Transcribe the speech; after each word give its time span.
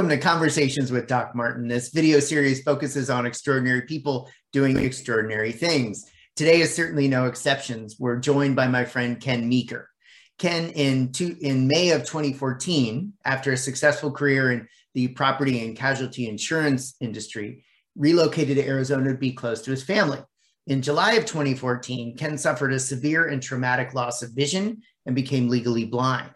Welcome 0.00 0.18
to 0.18 0.24
Conversations 0.24 0.90
with 0.90 1.08
Doc 1.08 1.34
Martin. 1.34 1.68
This 1.68 1.90
video 1.90 2.20
series 2.20 2.62
focuses 2.62 3.10
on 3.10 3.26
extraordinary 3.26 3.82
people 3.82 4.30
doing 4.50 4.78
extraordinary 4.78 5.52
things. 5.52 6.10
Today 6.36 6.62
is 6.62 6.74
certainly 6.74 7.06
no 7.06 7.26
exceptions. 7.26 7.96
We're 7.98 8.16
joined 8.16 8.56
by 8.56 8.66
my 8.66 8.86
friend 8.86 9.20
Ken 9.20 9.46
Meeker. 9.46 9.90
Ken, 10.38 10.70
in, 10.70 11.12
two, 11.12 11.36
in 11.42 11.68
May 11.68 11.90
of 11.90 12.06
2014, 12.06 13.12
after 13.26 13.52
a 13.52 13.58
successful 13.58 14.10
career 14.10 14.52
in 14.52 14.68
the 14.94 15.08
property 15.08 15.62
and 15.66 15.76
casualty 15.76 16.30
insurance 16.30 16.94
industry, 17.02 17.66
relocated 17.94 18.56
to 18.56 18.66
Arizona 18.66 19.12
to 19.12 19.18
be 19.18 19.32
close 19.32 19.60
to 19.60 19.70
his 19.70 19.82
family. 19.82 20.20
In 20.66 20.80
July 20.80 21.12
of 21.16 21.26
2014, 21.26 22.16
Ken 22.16 22.38
suffered 22.38 22.72
a 22.72 22.78
severe 22.78 23.26
and 23.26 23.42
traumatic 23.42 23.92
loss 23.92 24.22
of 24.22 24.30
vision 24.30 24.80
and 25.04 25.14
became 25.14 25.50
legally 25.50 25.84
blind. 25.84 26.30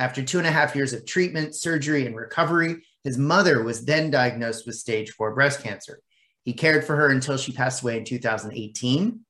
After 0.00 0.22
two 0.22 0.38
and 0.38 0.46
a 0.46 0.50
half 0.50 0.74
years 0.74 0.94
of 0.94 1.04
treatment, 1.04 1.54
surgery, 1.54 2.06
and 2.06 2.16
recovery, 2.16 2.76
his 3.04 3.18
mother 3.18 3.62
was 3.62 3.84
then 3.84 4.10
diagnosed 4.10 4.66
with 4.66 4.76
stage 4.76 5.10
four 5.10 5.34
breast 5.34 5.62
cancer. 5.62 6.00
He 6.42 6.54
cared 6.54 6.86
for 6.86 6.96
her 6.96 7.10
until 7.10 7.36
she 7.36 7.52
passed 7.52 7.82
away 7.82 7.98
in 7.98 8.04
2018. 8.06 9.20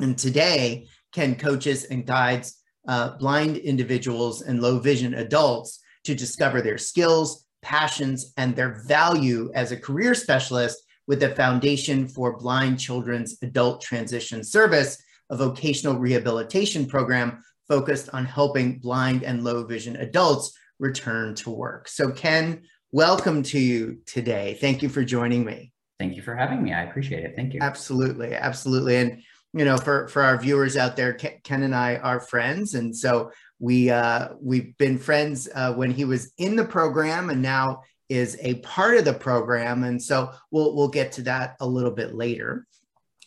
And 0.00 0.16
today, 0.16 0.86
Ken 1.12 1.34
coaches 1.36 1.84
and 1.84 2.06
guides 2.06 2.62
uh, 2.88 3.18
blind 3.18 3.58
individuals 3.58 4.40
and 4.40 4.62
low 4.62 4.78
vision 4.78 5.12
adults 5.12 5.80
to 6.04 6.14
discover 6.14 6.62
their 6.62 6.78
skills, 6.78 7.46
passions, 7.60 8.32
and 8.38 8.56
their 8.56 8.82
value 8.88 9.52
as 9.54 9.72
a 9.72 9.76
career 9.76 10.14
specialist 10.14 10.82
with 11.06 11.20
the 11.20 11.34
Foundation 11.34 12.08
for 12.08 12.38
Blind 12.38 12.80
Children's 12.80 13.36
Adult 13.42 13.82
Transition 13.82 14.42
Service, 14.42 14.96
a 15.28 15.36
vocational 15.36 15.98
rehabilitation 15.98 16.86
program 16.86 17.42
focused 17.68 18.10
on 18.12 18.24
helping 18.24 18.78
blind 18.78 19.22
and 19.22 19.44
low 19.44 19.64
vision 19.64 19.96
adults 19.96 20.56
return 20.78 21.34
to 21.36 21.50
work. 21.50 21.88
So, 21.88 22.10
Ken, 22.10 22.62
welcome 22.92 23.42
to 23.44 23.58
you 23.58 23.98
today. 24.06 24.58
Thank 24.60 24.82
you 24.82 24.88
for 24.88 25.04
joining 25.04 25.44
me. 25.44 25.72
Thank 25.98 26.16
you 26.16 26.22
for 26.22 26.34
having 26.34 26.62
me. 26.62 26.72
I 26.72 26.82
appreciate 26.82 27.24
it. 27.24 27.34
Thank 27.36 27.54
you. 27.54 27.60
Absolutely. 27.62 28.34
Absolutely. 28.34 28.96
And, 28.96 29.22
you 29.52 29.64
know, 29.64 29.76
for, 29.76 30.08
for 30.08 30.22
our 30.22 30.36
viewers 30.36 30.76
out 30.76 30.96
there, 30.96 31.14
Ken 31.14 31.62
and 31.62 31.74
I 31.74 31.96
are 31.96 32.20
friends. 32.20 32.74
And 32.74 32.94
so 32.94 33.30
we, 33.60 33.90
uh, 33.90 34.30
we've 34.40 34.76
been 34.76 34.98
friends 34.98 35.48
uh, 35.54 35.72
when 35.72 35.92
he 35.92 36.04
was 36.04 36.32
in 36.36 36.56
the 36.56 36.64
program 36.64 37.30
and 37.30 37.40
now 37.40 37.82
is 38.08 38.36
a 38.40 38.54
part 38.56 38.96
of 38.96 39.04
the 39.04 39.14
program. 39.14 39.84
And 39.84 40.02
so 40.02 40.32
we'll, 40.50 40.74
we'll 40.74 40.88
get 40.88 41.12
to 41.12 41.22
that 41.22 41.56
a 41.60 41.66
little 41.66 41.92
bit 41.92 42.14
later. 42.14 42.66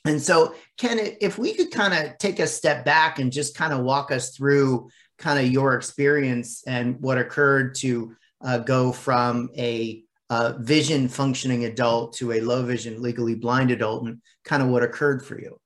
And 0.08 0.22
so, 0.22 0.56
Ken, 0.78 1.00
if 1.22 1.38
we 1.38 1.54
could 1.54 1.72
kind 1.72 1.94
of 1.94 2.18
take 2.18 2.40
a 2.40 2.48
step 2.48 2.86
back 2.86 3.20
and 3.20 3.32
just 3.32 3.56
kind 3.56 3.74
of 3.74 3.82
walk 3.82 4.12
us 4.12 4.36
through 4.36 4.90
kind 5.18 5.40
of 5.40 5.52
your 5.52 5.74
experience 5.74 6.64
and 6.68 7.00
what 7.02 7.18
occurred 7.18 7.76
to 7.76 8.16
uh, 8.42 8.60
go 8.60 8.92
from 8.92 9.50
a 9.58 10.04
uh, 10.30 10.54
vision 10.60 11.08
functioning 11.08 11.66
adult 11.66 12.14
to 12.14 12.34
a 12.34 12.42
low 12.42 12.64
vision 12.64 13.02
legally 13.02 13.36
blind 13.36 13.72
adult 13.72 14.06
and 14.06 14.22
kind 14.44 14.62
of 14.62 14.70
what 14.70 14.84
occurred 14.84 15.26
for 15.26 15.40
you. 15.40 15.60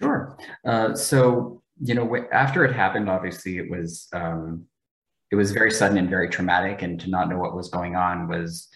Sure. 0.00 0.36
Uh, 0.64 0.94
so, 0.94 1.62
you 1.82 1.94
know, 1.94 2.16
after 2.32 2.64
it 2.64 2.74
happened, 2.74 3.08
obviously 3.08 3.58
it 3.58 3.70
was, 3.70 4.08
um, 4.12 4.64
it 5.30 5.36
was 5.36 5.52
very 5.52 5.70
sudden 5.70 5.96
and 5.96 6.10
very 6.10 6.28
traumatic 6.28 6.82
and 6.82 7.00
to 7.00 7.08
not 7.08 7.28
know 7.28 7.38
what 7.38 7.54
was 7.54 7.68
going 7.68 7.94
on 7.96 8.28
was 8.28 8.68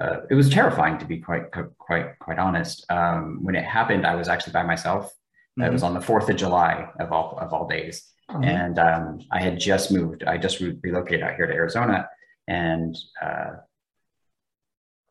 uh, 0.00 0.20
it 0.30 0.34
was 0.34 0.48
terrifying 0.48 0.98
to 0.98 1.04
be 1.04 1.18
quite 1.18 1.50
quite 1.78 2.18
quite 2.18 2.38
honest. 2.38 2.86
Um, 2.90 3.40
when 3.42 3.54
it 3.54 3.64
happened, 3.64 4.06
I 4.06 4.14
was 4.14 4.28
actually 4.28 4.54
by 4.54 4.62
myself. 4.62 5.06
Mm-hmm. 5.58 5.62
It 5.64 5.72
was 5.72 5.82
on 5.82 5.94
the 5.94 6.00
Fourth 6.00 6.28
of 6.30 6.36
July 6.36 6.88
of 6.98 7.12
all 7.12 7.38
of 7.38 7.52
all 7.52 7.68
days, 7.68 8.08
mm-hmm. 8.30 8.44
and 8.44 8.78
um, 8.78 9.20
I 9.30 9.42
had 9.42 9.60
just 9.60 9.92
moved. 9.92 10.24
I 10.24 10.38
just 10.38 10.60
re- 10.60 10.78
relocated 10.82 11.22
out 11.22 11.34
here 11.34 11.46
to 11.46 11.52
Arizona, 11.52 12.08
and 12.48 12.96
uh, 13.20 13.50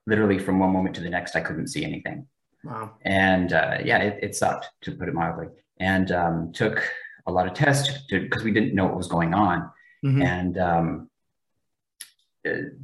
literally 0.08 0.40
from 0.40 0.60
one 0.60 0.74
moment 0.74 0.96
to 0.96 1.02
the 1.02 1.10
next, 1.10 1.36
I 1.36 1.42
couldn't 1.42 1.68
see 1.68 1.86
anything. 1.86 2.26
Wow. 2.64 2.96
And 3.04 3.54
uh, 3.54 3.78
yeah, 3.84 4.00
it, 4.00 4.20
it, 4.24 4.36
sucked 4.36 4.70
to 4.82 4.92
put 4.92 5.08
it 5.08 5.14
mildly, 5.14 5.48
and 5.80 6.12
um, 6.12 6.52
took 6.52 6.84
a 7.28 7.32
lot 7.32 7.48
of 7.48 7.54
tests 7.54 8.06
because 8.10 8.44
we 8.44 8.52
didn't 8.52 8.74
know 8.74 8.86
what 8.86 8.98
was 8.98 9.08
going 9.08 9.36
on, 9.36 9.70
mm-hmm. 10.04 10.22
and 10.24 10.58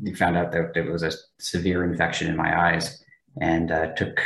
we 0.02 0.14
found 0.14 0.38
out 0.38 0.52
that 0.52 0.74
there 0.74 0.92
was 0.92 1.04
a 1.04 1.12
severe 1.40 1.84
infection 1.84 2.28
in 2.28 2.36
my 2.36 2.70
eyes 2.70 3.04
and 3.42 3.72
uh, 3.72 3.94
took 3.94 4.22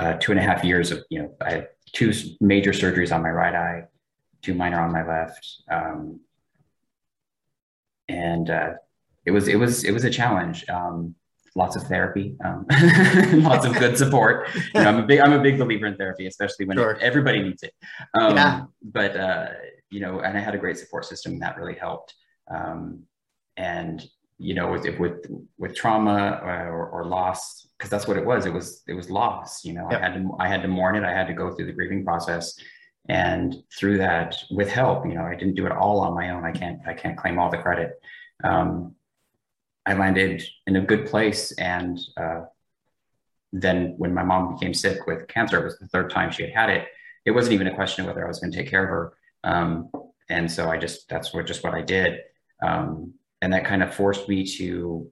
uh, 0.00 0.14
two 0.14 0.32
and 0.32 0.40
a 0.40 0.42
half 0.42 0.64
years 0.64 0.90
of, 0.90 1.04
you 1.10 1.22
know, 1.22 1.34
I 1.40 1.50
had 1.50 1.68
two 1.92 2.12
major 2.40 2.72
surgeries 2.72 3.14
on 3.14 3.22
my 3.22 3.30
right 3.30 3.54
eye, 3.54 3.84
two 4.42 4.54
minor 4.54 4.80
on 4.80 4.92
my 4.92 5.06
left. 5.06 5.62
Um, 5.70 6.20
and 8.08 8.50
uh, 8.50 8.74
it 9.24 9.30
was, 9.30 9.48
it 9.48 9.56
was, 9.56 9.84
it 9.84 9.92
was 9.92 10.04
a 10.04 10.10
challenge. 10.10 10.68
Um, 10.68 11.14
lots 11.54 11.76
of 11.76 11.82
therapy, 11.84 12.36
um, 12.44 12.66
lots 13.42 13.66
of 13.66 13.74
good 13.74 13.98
support. 13.98 14.48
You 14.54 14.82
know, 14.82 14.88
I'm 14.88 14.98
a 14.98 15.06
big, 15.06 15.20
I'm 15.20 15.32
a 15.32 15.42
big 15.42 15.58
believer 15.58 15.86
in 15.86 15.96
therapy, 15.96 16.26
especially 16.26 16.66
when 16.66 16.76
sure. 16.76 16.96
everybody 17.00 17.42
needs 17.42 17.62
it. 17.62 17.74
Um, 18.14 18.36
yeah. 18.36 18.64
But, 18.82 19.16
uh, 19.16 19.46
you 19.90 20.00
know, 20.00 20.20
and 20.20 20.36
I 20.36 20.40
had 20.40 20.54
a 20.54 20.58
great 20.58 20.78
support 20.78 21.04
system 21.04 21.38
that 21.40 21.56
really 21.56 21.74
helped. 21.74 22.14
Um, 22.50 23.04
and 23.56 24.02
you 24.38 24.54
know, 24.54 24.70
with 24.70 24.86
with 24.98 25.26
with 25.58 25.74
trauma 25.74 26.40
or, 26.42 26.86
or 26.88 27.04
loss, 27.04 27.66
because 27.76 27.90
that's 27.90 28.06
what 28.06 28.16
it 28.16 28.24
was. 28.24 28.46
It 28.46 28.52
was 28.52 28.82
it 28.86 28.94
was 28.94 29.10
loss. 29.10 29.64
You 29.64 29.74
know, 29.74 29.88
yep. 29.90 30.00
I 30.00 30.04
had 30.04 30.14
to 30.14 30.36
I 30.38 30.48
had 30.48 30.62
to 30.62 30.68
mourn 30.68 30.96
it. 30.96 31.04
I 31.04 31.12
had 31.12 31.26
to 31.26 31.34
go 31.34 31.52
through 31.52 31.66
the 31.66 31.72
grieving 31.72 32.04
process, 32.04 32.58
and 33.08 33.56
through 33.76 33.98
that, 33.98 34.36
with 34.50 34.70
help, 34.70 35.06
you 35.06 35.14
know, 35.14 35.24
I 35.24 35.34
didn't 35.34 35.54
do 35.54 35.66
it 35.66 35.72
all 35.72 36.00
on 36.00 36.14
my 36.14 36.30
own. 36.30 36.44
I 36.44 36.52
can't 36.52 36.80
I 36.86 36.94
can't 36.94 37.16
claim 37.16 37.38
all 37.38 37.50
the 37.50 37.58
credit. 37.58 38.00
Um, 38.44 38.94
I 39.84 39.94
landed 39.94 40.42
in 40.66 40.76
a 40.76 40.82
good 40.82 41.06
place, 41.06 41.50
and 41.52 41.98
uh, 42.16 42.42
then 43.52 43.94
when 43.96 44.14
my 44.14 44.22
mom 44.22 44.54
became 44.54 44.74
sick 44.74 45.06
with 45.06 45.26
cancer, 45.26 45.58
it 45.60 45.64
was 45.64 45.78
the 45.78 45.88
third 45.88 46.10
time 46.10 46.30
she 46.30 46.42
had 46.44 46.52
had 46.52 46.70
it. 46.70 46.86
It 47.24 47.32
wasn't 47.32 47.54
even 47.54 47.66
a 47.66 47.74
question 47.74 48.04
of 48.04 48.08
whether 48.08 48.24
I 48.24 48.28
was 48.28 48.38
going 48.38 48.52
to 48.52 48.58
take 48.58 48.70
care 48.70 48.84
of 48.84 48.90
her, 48.90 49.14
um, 49.42 49.90
and 50.30 50.50
so 50.50 50.68
I 50.68 50.76
just 50.78 51.08
that's 51.08 51.34
what 51.34 51.46
just 51.46 51.64
what 51.64 51.74
I 51.74 51.82
did. 51.82 52.20
Um, 52.62 53.14
and 53.42 53.52
that 53.52 53.64
kind 53.64 53.82
of 53.82 53.94
forced 53.94 54.28
me 54.28 54.44
to 54.58 55.10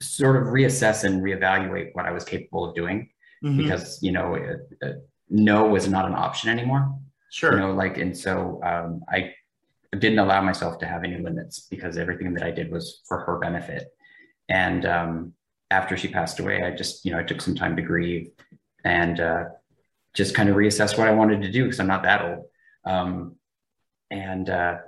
sort 0.00 0.36
of 0.36 0.48
reassess 0.48 1.04
and 1.04 1.22
reevaluate 1.22 1.90
what 1.94 2.06
I 2.06 2.12
was 2.12 2.24
capable 2.24 2.68
of 2.68 2.74
doing 2.74 3.10
mm-hmm. 3.42 3.56
because 3.56 4.02
you 4.02 4.12
know 4.12 4.36
uh, 4.36 4.86
uh, 4.86 4.92
no 5.28 5.66
was 5.66 5.88
not 5.88 6.06
an 6.06 6.14
option 6.14 6.50
anymore. 6.50 6.96
Sure. 7.30 7.52
You 7.52 7.58
know, 7.58 7.72
like 7.72 7.98
and 7.98 8.16
so 8.16 8.60
um, 8.64 9.02
I 9.08 9.34
didn't 9.92 10.18
allow 10.18 10.40
myself 10.40 10.78
to 10.78 10.86
have 10.86 11.04
any 11.04 11.18
limits 11.18 11.66
because 11.70 11.96
everything 11.96 12.34
that 12.34 12.42
I 12.42 12.50
did 12.50 12.70
was 12.70 13.00
for 13.06 13.20
her 13.20 13.38
benefit. 13.38 13.88
And 14.48 14.84
um, 14.86 15.32
after 15.70 15.96
she 15.96 16.08
passed 16.08 16.40
away, 16.40 16.62
I 16.62 16.70
just 16.70 17.04
you 17.04 17.12
know 17.12 17.18
I 17.18 17.24
took 17.24 17.40
some 17.40 17.54
time 17.54 17.76
to 17.76 17.82
grieve 17.82 18.30
and 18.84 19.18
uh, 19.20 19.44
just 20.14 20.34
kind 20.34 20.48
of 20.48 20.56
reassess 20.56 20.96
what 20.96 21.08
I 21.08 21.12
wanted 21.12 21.42
to 21.42 21.50
do 21.50 21.64
because 21.64 21.80
I'm 21.80 21.86
not 21.86 22.02
that 22.04 22.22
old. 22.22 22.44
Um, 22.84 23.36
and 24.10 24.48
uh, 24.48 24.78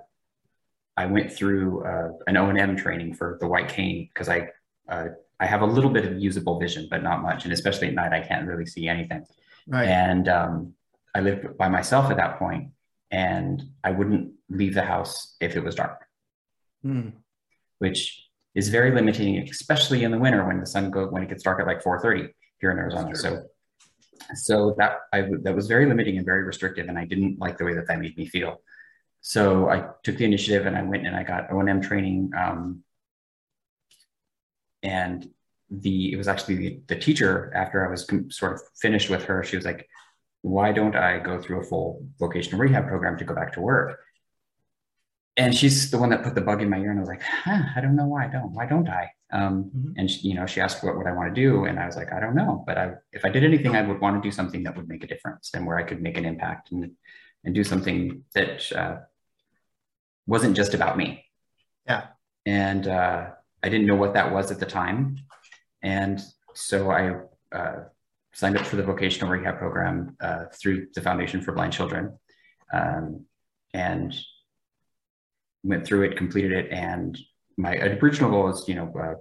I 0.97 1.07
went 1.07 1.33
through 1.33 1.85
uh, 1.85 2.13
an 2.27 2.37
O 2.37 2.49
and 2.49 2.59
M 2.59 2.77
training 2.77 3.15
for 3.15 3.37
the 3.41 3.47
white 3.47 3.69
cane 3.69 4.09
because 4.13 4.29
I 4.29 4.49
uh, 4.89 5.09
I 5.39 5.47
have 5.47 5.63
a 5.63 5.67
little 5.67 5.91
bit 5.91 6.05
of 6.05 6.19
usable 6.19 6.59
vision, 6.59 6.89
but 6.91 7.03
not 7.03 7.23
much, 7.23 7.45
and 7.45 7.53
especially 7.53 7.89
at 7.89 7.95
night 7.95 8.13
I 8.13 8.21
can't 8.21 8.47
really 8.47 8.67
see 8.67 8.89
anything. 8.89 9.27
Right. 9.69 9.89
And 9.89 10.29
um, 10.29 10.75
I 11.15 11.21
lived 11.21 11.59
by 11.59 11.69
myself 11.69 12.11
at 12.11 12.17
that 12.17 12.39
point, 12.39 12.71
and 13.11 13.63
I 13.85 13.91
wouldn't 13.91 14.33
leave 14.49 14.75
the 14.75 14.83
house 14.83 15.37
if 15.41 15.57
it 15.57 15.63
was 15.63 15.75
dark, 15.75 16.07
hmm. 16.83 17.11
which 17.79 18.23
is 18.55 18.71
very 18.71 18.93
limiting, 18.93 19.37
especially 19.39 20.05
in 20.05 20.11
the 20.11 20.19
winter 20.19 20.47
when 20.47 20.61
the 20.61 20.67
sun 20.67 20.91
goes 20.91 21.13
when 21.13 21.23
it 21.23 21.29
gets 21.29 21.43
dark 21.43 21.61
at 21.61 21.67
like 21.67 21.83
4:30 21.83 22.33
here 22.59 22.71
in 22.71 22.79
Arizona. 22.79 23.15
So 23.15 23.45
so 24.35 24.75
that 24.79 25.01
I 25.13 25.29
that 25.43 25.55
was 25.55 25.67
very 25.67 25.87
limiting 25.87 26.17
and 26.17 26.25
very 26.25 26.43
restrictive, 26.43 26.89
and 26.89 26.99
I 26.99 27.05
didn't 27.05 27.39
like 27.39 27.59
the 27.59 27.65
way 27.65 27.75
that 27.75 27.87
that 27.87 28.01
made 28.01 28.17
me 28.17 28.27
feel. 28.27 28.63
So 29.21 29.69
I 29.69 29.89
took 30.03 30.19
the 30.19 30.25
initiative 30.25 30.67
and 30.67 30.77
I 30.77 30.83
went 30.83 31.07
and 31.07 31.17
I 31.17 31.23
got 31.23 31.51
O&M 31.51 31.81
training. 31.81 32.31
Um, 32.37 32.85
and 34.83 35.29
the 35.71 36.13
it 36.13 36.17
was 36.17 36.29
actually 36.29 36.57
the, 36.57 36.81
the 36.87 36.97
teacher 36.97 37.53
after 37.55 37.87
I 37.87 37.91
was 37.91 38.05
com- 38.05 38.31
sort 38.31 38.55
of 38.55 38.61
finished 38.81 39.11
with 39.11 39.25
her. 39.25 39.43
She 39.43 39.57
was 39.57 39.65
like, 39.65 39.89
"Why 40.43 40.73
don't 40.73 40.95
I 40.95 41.19
go 41.19 41.41
through 41.41 41.61
a 41.61 41.65
full 41.65 42.07
vocational 42.19 42.61
rehab 42.61 42.87
program 42.87 43.19
to 43.19 43.25
go 43.25 43.35
back 43.35 43.53
to 43.55 43.61
work?" 43.61 43.99
And 45.37 45.55
she's 45.55 45.91
the 45.91 45.99
one 45.99 46.11
that 46.11 46.23
put 46.23 46.35
the 46.35 46.41
bug 46.41 46.63
in 46.63 46.71
my 46.71 46.79
ear, 46.79 46.91
and 46.91 46.99
I 46.99 47.03
was 47.03 47.09
like, 47.09 47.23
huh, 47.23 47.63
"I 47.75 47.81
don't 47.81 47.97
know 47.97 48.07
why 48.07 48.27
I 48.27 48.29
don't. 48.29 48.53
Why 48.53 48.67
don't 48.67 48.89
I?" 48.89 49.11
Um, 49.33 49.65
mm-hmm. 49.65 49.93
And 49.97 50.11
she, 50.11 50.29
you 50.29 50.35
know, 50.35 50.47
she 50.47 50.61
asked 50.61 50.85
what 50.85 50.97
would 50.97 51.07
I 51.07 51.13
want 51.13 51.35
to 51.35 51.41
do, 51.41 51.65
and 51.65 51.79
I 51.81 51.87
was 51.87 51.97
like, 51.97 52.13
"I 52.13 52.21
don't 52.21 52.37
know, 52.37 52.63
but 52.67 52.79
I, 52.79 52.93
if 53.13 53.25
I 53.25 53.29
did 53.29 53.45
anything, 53.45 53.75
I 53.75 53.83
would 53.83 54.01
want 54.01 54.23
to 54.23 54.27
do 54.27 54.33
something 54.33 54.63
that 54.63 54.77
would 54.77 54.89
make 54.89 55.03
a 55.03 55.09
difference 55.09 55.51
and 55.53 55.67
where 55.67 55.79
I 55.79 55.83
could 55.83 56.01
make 56.01 56.17
an 56.17 56.25
impact 56.25 56.71
and 56.71 56.93
and 57.47 57.55
do 57.55 57.65
something 57.65 58.25
that." 58.35 58.71
Uh, 58.71 58.97
wasn't 60.27 60.57
just 60.57 60.75
about 60.75 60.97
me. 60.97 61.25
Yeah. 61.87 62.09
And 62.45 62.87
uh, 62.87 63.31
I 63.63 63.69
didn't 63.69 63.87
know 63.87 63.95
what 63.95 64.15
that 64.15 64.33
was 64.33 64.51
at 64.51 64.61
the 64.61 64.67
time. 64.67 65.19
And 65.83 66.21
so 66.55 66.91
I 66.91 67.15
uh, 67.57 67.85
signed 68.35 68.57
up 68.57 68.67
for 68.67 68.77
the 68.77 68.83
vocational 68.83 69.31
rehab 69.31 69.59
program 69.59 70.17
uh, 70.21 70.47
through 70.53 70.89
the 70.95 71.01
Foundation 71.01 71.41
for 71.41 71.53
Blind 71.53 71.73
Children 71.73 72.19
um, 72.73 73.25
and 73.73 74.15
went 75.63 75.87
through 75.87 76.03
it, 76.03 76.17
completed 76.17 76.53
it. 76.53 76.73
And 76.73 77.17
my 77.57 77.77
original 77.77 78.31
goal 78.31 78.45
was, 78.45 78.69
you 78.69 78.75
know, 78.75 78.93
uh, 78.99 79.15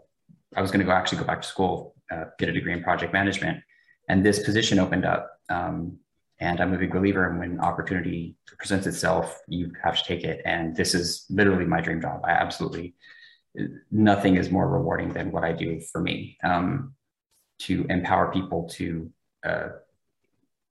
I 0.56 0.62
was 0.62 0.72
going 0.72 0.80
to 0.80 0.86
go 0.86 0.92
actually 0.92 1.19
go 1.19 1.25
back 1.25 1.42
to 1.42 1.48
school, 1.48 1.95
uh, 2.12 2.25
get 2.39 2.50
a 2.50 2.51
degree 2.51 2.74
in 2.74 2.83
project 2.83 3.13
management, 3.13 3.62
and 4.07 4.25
this 4.25 4.44
position 4.44 4.80
opened 4.80 5.06
up. 5.06 5.30
Um, 5.50 6.00
and 6.40 6.60
I'm 6.60 6.74
a 6.74 6.78
big 6.78 6.92
believer 6.92 7.30
in 7.30 7.40
when 7.40 7.60
opportunity 7.60 8.36
presents 8.58 8.88
itself, 8.88 9.40
you 9.48 9.72
have 9.84 9.98
to 9.98 10.04
take 10.04 10.24
it. 10.24 10.42
And 10.46 10.76
this 10.76 10.94
is 10.94 11.26
literally 11.30 11.66
my 11.66 11.82
dream 11.82 12.02
job. 12.02 12.22
I 12.24 12.32
absolutely 12.32 12.96
nothing 13.90 14.36
is 14.36 14.52
more 14.52 14.68
rewarding 14.68 15.14
than 15.14 15.32
what 15.32 15.46
I 15.46 15.54
do 15.54 15.80
for 15.80 16.02
me. 16.02 16.38
Um, 16.44 16.94
to 17.58 17.86
empower 17.90 18.34
people 18.34 18.68
to 18.68 19.10
uh, 19.46 19.70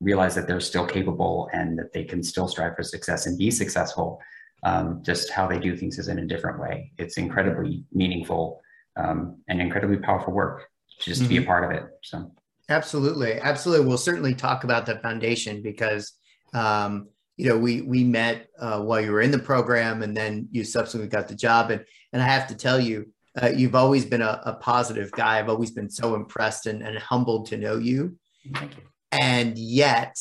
realize 0.00 0.34
that 0.34 0.46
they're 0.46 0.60
still 0.60 0.86
capable 0.86 1.48
and 1.52 1.78
that 1.78 1.92
they 1.92 2.04
can 2.04 2.22
still 2.22 2.46
strive 2.46 2.76
for 2.76 2.82
success 2.82 3.26
and 3.26 3.38
be 3.38 3.50
successful. 3.50 4.20
Um, 4.64 5.02
just 5.02 5.30
how 5.30 5.46
they 5.46 5.58
do 5.58 5.76
things 5.76 5.98
is 5.98 6.08
in 6.08 6.18
a 6.18 6.26
different 6.26 6.60
way. 6.60 6.92
It's 6.98 7.16
incredibly 7.16 7.84
meaningful 7.92 8.60
um, 8.96 9.38
and 9.48 9.60
incredibly 9.60 9.98
powerful 9.98 10.32
work 10.32 10.68
just 11.00 11.20
mm-hmm. 11.20 11.24
to 11.24 11.28
be 11.28 11.36
a 11.36 11.40
mm-hmm. 11.40 11.48
part 11.48 11.64
of 11.64 11.70
it. 11.70 11.84
So, 12.02 12.32
absolutely, 12.68 13.34
absolutely. 13.40 13.86
We'll 13.86 13.98
certainly 13.98 14.34
talk 14.34 14.64
about 14.64 14.86
the 14.86 14.98
foundation 14.98 15.62
because 15.62 16.12
um, 16.52 17.08
you 17.36 17.48
know 17.48 17.58
we 17.58 17.82
we 17.82 18.04
met 18.04 18.48
uh, 18.58 18.80
while 18.80 19.00
you 19.00 19.12
were 19.12 19.20
in 19.20 19.30
the 19.30 19.38
program, 19.38 20.02
and 20.02 20.16
then 20.16 20.48
you 20.50 20.64
subsequently 20.64 21.08
got 21.08 21.28
the 21.28 21.34
job. 21.34 21.70
And 21.70 21.84
and 22.12 22.22
I 22.22 22.26
have 22.26 22.46
to 22.48 22.54
tell 22.54 22.80
you, 22.80 23.06
uh, 23.40 23.48
you've 23.48 23.74
always 23.74 24.04
been 24.04 24.22
a, 24.22 24.40
a, 24.44 24.54
positive 24.54 25.10
guy. 25.10 25.38
I've 25.38 25.48
always 25.48 25.72
been 25.72 25.90
so 25.90 26.14
impressed 26.14 26.66
and, 26.66 26.82
and 26.82 26.96
humbled 26.98 27.46
to 27.46 27.56
know 27.56 27.76
you. 27.76 28.16
Thank 28.54 28.76
you. 28.76 28.82
And 29.10 29.58
yet, 29.58 30.16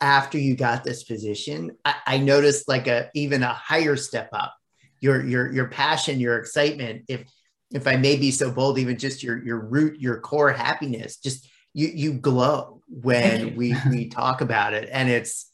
after 0.00 0.38
you 0.38 0.56
got 0.56 0.84
this 0.84 1.04
position, 1.04 1.72
I, 1.84 1.94
I 2.06 2.18
noticed 2.18 2.68
like 2.68 2.86
a 2.86 3.10
even 3.14 3.42
a 3.42 3.52
higher 3.52 3.96
step 3.96 4.28
up. 4.32 4.54
Your 5.00 5.24
your 5.24 5.52
your 5.52 5.68
passion, 5.68 6.20
your 6.20 6.38
excitement. 6.38 7.04
If 7.08 7.24
if 7.70 7.86
I 7.86 7.96
may 7.96 8.16
be 8.16 8.30
so 8.30 8.50
bold, 8.50 8.78
even 8.78 8.98
just 8.98 9.22
your 9.22 9.42
your 9.44 9.58
root, 9.58 10.00
your 10.00 10.20
core 10.20 10.52
happiness, 10.52 11.16
just 11.16 11.48
you 11.74 11.88
you 11.88 12.12
glow 12.14 12.82
when 12.88 13.56
we 13.56 13.76
we 13.90 14.08
talk 14.08 14.40
about 14.40 14.74
it, 14.74 14.88
and 14.90 15.08
it's 15.08 15.50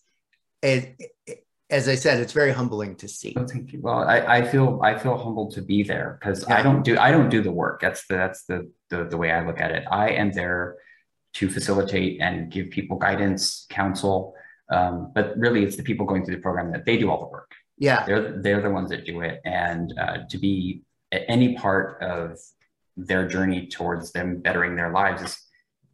it, 0.63 0.97
it 1.27 1.45
as 1.71 1.89
I 1.89 1.95
said, 1.95 2.21
it's 2.21 2.33
very 2.33 2.53
humbling 2.53 2.95
to 2.97 3.09
see. 3.09 3.35
Oh, 3.37 3.47
thank 3.47 3.73
you. 3.73 3.81
Well, 3.81 4.05
I, 4.05 4.39
I 4.39 4.45
feel 4.45 4.81
I 4.83 4.99
feel 4.99 5.17
humbled 5.17 5.55
to 5.55 5.63
be 5.63 5.83
there 5.83 6.19
because 6.21 6.45
yeah. 6.49 6.59
I 6.59 6.63
don't 6.63 6.83
do 6.85 6.97
I 6.99 7.11
don't 7.11 7.31
do 7.31 7.43
the 7.43 7.51
work. 7.51 7.81
That's 7.81 8.07
the 8.07 8.15
that's 8.15 8.45
the, 8.45 8.71
the 8.91 9.05
the 9.05 9.17
way 9.17 9.33
I 9.33 9.45
look 9.45 9.61
at 9.61 9.73
it. 9.73 9.85
I 9.91 10.11
am 10.11 10.31
there 10.33 10.77
to 11.35 11.51
facilitate 11.51 12.21
and 12.21 12.51
give 12.51 12.71
people 12.71 12.97
guidance, 12.97 13.67
counsel. 13.71 14.35
Um, 14.71 15.11
but 15.15 15.37
really, 15.37 15.65
it's 15.65 15.77
the 15.77 15.83
people 15.83 16.07
going 16.07 16.25
through 16.25 16.37
the 16.37 16.43
program 16.43 16.71
that 16.73 16.85
they 16.85 16.97
do 16.97 17.11
all 17.11 17.19
the 17.19 17.27
work. 17.27 17.53
Yeah, 17.77 18.05
they're 18.07 18.41
they're 18.41 18.63
the 18.63 18.71
ones 18.71 18.91
that 18.91 19.05
do 19.05 19.23
it, 19.23 19.41
and 19.45 19.93
uh, 19.99 20.19
to 20.31 20.39
be 20.39 20.83
at 21.15 21.23
any 21.29 21.55
part 21.55 22.03
of 22.03 22.39
their 22.97 23.27
journey 23.27 23.69
towards 23.69 24.13
them 24.13 24.41
bettering 24.41 24.77
their 24.77 24.93
lives 24.93 25.41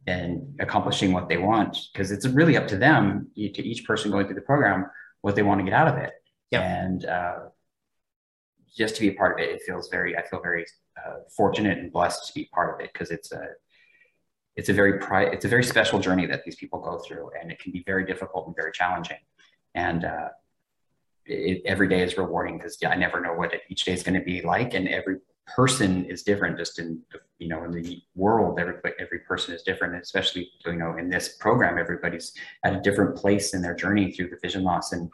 and 0.07 0.55
accomplishing 0.59 1.13
what 1.13 1.29
they 1.29 1.37
want 1.37 1.77
because 1.93 2.11
it's 2.11 2.27
really 2.27 2.57
up 2.57 2.67
to 2.67 2.77
them 2.77 3.29
to 3.35 3.63
each 3.63 3.85
person 3.85 4.11
going 4.11 4.25
through 4.25 4.35
the 4.35 4.41
program 4.41 4.85
what 5.21 5.35
they 5.35 5.43
want 5.43 5.59
to 5.59 5.63
get 5.63 5.73
out 5.73 5.87
of 5.87 5.97
it. 5.97 6.11
Yep. 6.49 6.63
And 6.63 7.05
uh, 7.05 7.39
just 8.75 8.95
to 8.95 9.01
be 9.01 9.09
a 9.09 9.13
part 9.13 9.39
of 9.39 9.45
it, 9.45 9.51
it 9.51 9.61
feels 9.65 9.89
very, 9.89 10.17
I 10.17 10.23
feel 10.27 10.41
very 10.41 10.65
uh, 10.97 11.17
fortunate 11.35 11.77
and 11.77 11.91
blessed 11.91 12.27
to 12.27 12.33
be 12.33 12.49
part 12.53 12.73
of 12.73 12.83
it 12.83 12.91
because 12.91 13.11
it's 13.11 13.31
a, 13.31 13.45
it's 14.55 14.69
a 14.69 14.73
very 14.73 14.99
pri- 14.99 15.29
it's 15.29 15.45
a 15.45 15.47
very 15.47 15.63
special 15.63 15.99
journey 15.99 16.25
that 16.25 16.43
these 16.43 16.57
people 16.57 16.81
go 16.81 16.99
through, 16.99 17.29
and 17.39 17.51
it 17.51 17.59
can 17.59 17.71
be 17.71 17.83
very 17.85 18.05
difficult 18.05 18.47
and 18.47 18.55
very 18.55 18.73
challenging. 18.73 19.17
And 19.75 20.03
uh, 20.03 20.27
it, 21.25 21.61
every 21.65 21.87
day 21.87 22.03
is 22.03 22.17
rewarding 22.17 22.57
because 22.57 22.77
yeah, 22.81 22.89
I 22.89 22.95
never 22.95 23.21
know 23.21 23.33
what 23.33 23.53
each 23.69 23.85
day 23.85 23.93
is 23.93 24.03
going 24.03 24.19
to 24.19 24.25
be 24.25 24.41
like, 24.41 24.73
and 24.73 24.87
every 24.87 25.17
person 25.47 26.05
is 26.05 26.23
different. 26.23 26.57
Just 26.57 26.79
in 26.79 27.01
you 27.39 27.47
know 27.47 27.63
in 27.63 27.71
the 27.71 28.01
world, 28.15 28.59
every 28.59 28.75
every 28.99 29.19
person 29.19 29.53
is 29.53 29.63
different, 29.63 30.01
especially 30.01 30.51
you 30.65 30.73
know 30.73 30.97
in 30.97 31.09
this 31.09 31.37
program, 31.37 31.77
everybody's 31.77 32.33
at 32.63 32.75
a 32.75 32.81
different 32.81 33.15
place 33.15 33.53
in 33.53 33.61
their 33.61 33.75
journey 33.75 34.11
through 34.11 34.29
the 34.29 34.37
vision 34.41 34.63
loss, 34.63 34.91
and 34.91 35.11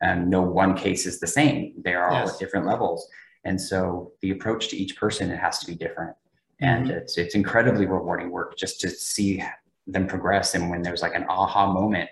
and 0.00 0.28
no 0.28 0.42
one 0.42 0.76
case 0.76 1.06
is 1.06 1.20
the 1.20 1.26
same. 1.26 1.74
They 1.84 1.94
are 1.94 2.08
all 2.10 2.28
at 2.28 2.38
different 2.38 2.66
levels, 2.66 3.08
and 3.44 3.60
so 3.60 4.12
the 4.20 4.30
approach 4.30 4.68
to 4.68 4.76
each 4.76 4.96
person 4.96 5.30
it 5.30 5.38
has 5.38 5.58
to 5.60 5.66
be 5.66 5.74
different 5.74 6.14
and 6.60 6.86
mm-hmm. 6.86 6.96
it's 6.96 7.18
it's 7.18 7.34
incredibly 7.34 7.86
rewarding 7.86 8.30
work 8.30 8.56
just 8.56 8.80
to 8.80 8.90
see 8.90 9.42
them 9.86 10.06
progress 10.06 10.54
and 10.54 10.68
when 10.70 10.82
there's 10.82 11.02
like 11.02 11.14
an 11.14 11.24
aha 11.28 11.72
moment 11.72 12.10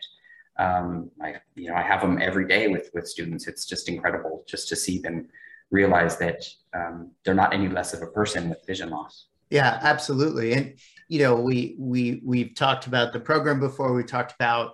um, 0.58 1.10
I 1.20 1.36
you 1.54 1.68
know 1.68 1.76
I 1.76 1.82
have 1.82 2.00
them 2.00 2.20
every 2.20 2.46
day 2.46 2.68
with 2.68 2.90
with 2.94 3.06
students. 3.08 3.46
It's 3.46 3.66
just 3.66 3.88
incredible 3.88 4.44
just 4.46 4.68
to 4.68 4.76
see 4.76 4.98
them 4.98 5.28
realize 5.70 6.16
that 6.18 6.44
um, 6.74 7.10
they're 7.24 7.34
not 7.34 7.52
any 7.52 7.68
less 7.68 7.92
of 7.92 8.02
a 8.02 8.06
person 8.06 8.48
with 8.48 8.64
vision 8.66 8.90
loss. 8.90 9.26
Yeah 9.50 9.78
absolutely. 9.82 10.52
And 10.54 10.74
you 11.08 11.20
know 11.20 11.36
we 11.36 11.76
we 11.78 12.20
we've 12.24 12.54
talked 12.54 12.86
about 12.86 13.12
the 13.12 13.20
program 13.20 13.60
before. 13.60 13.92
We 13.92 14.04
talked 14.04 14.34
about 14.34 14.72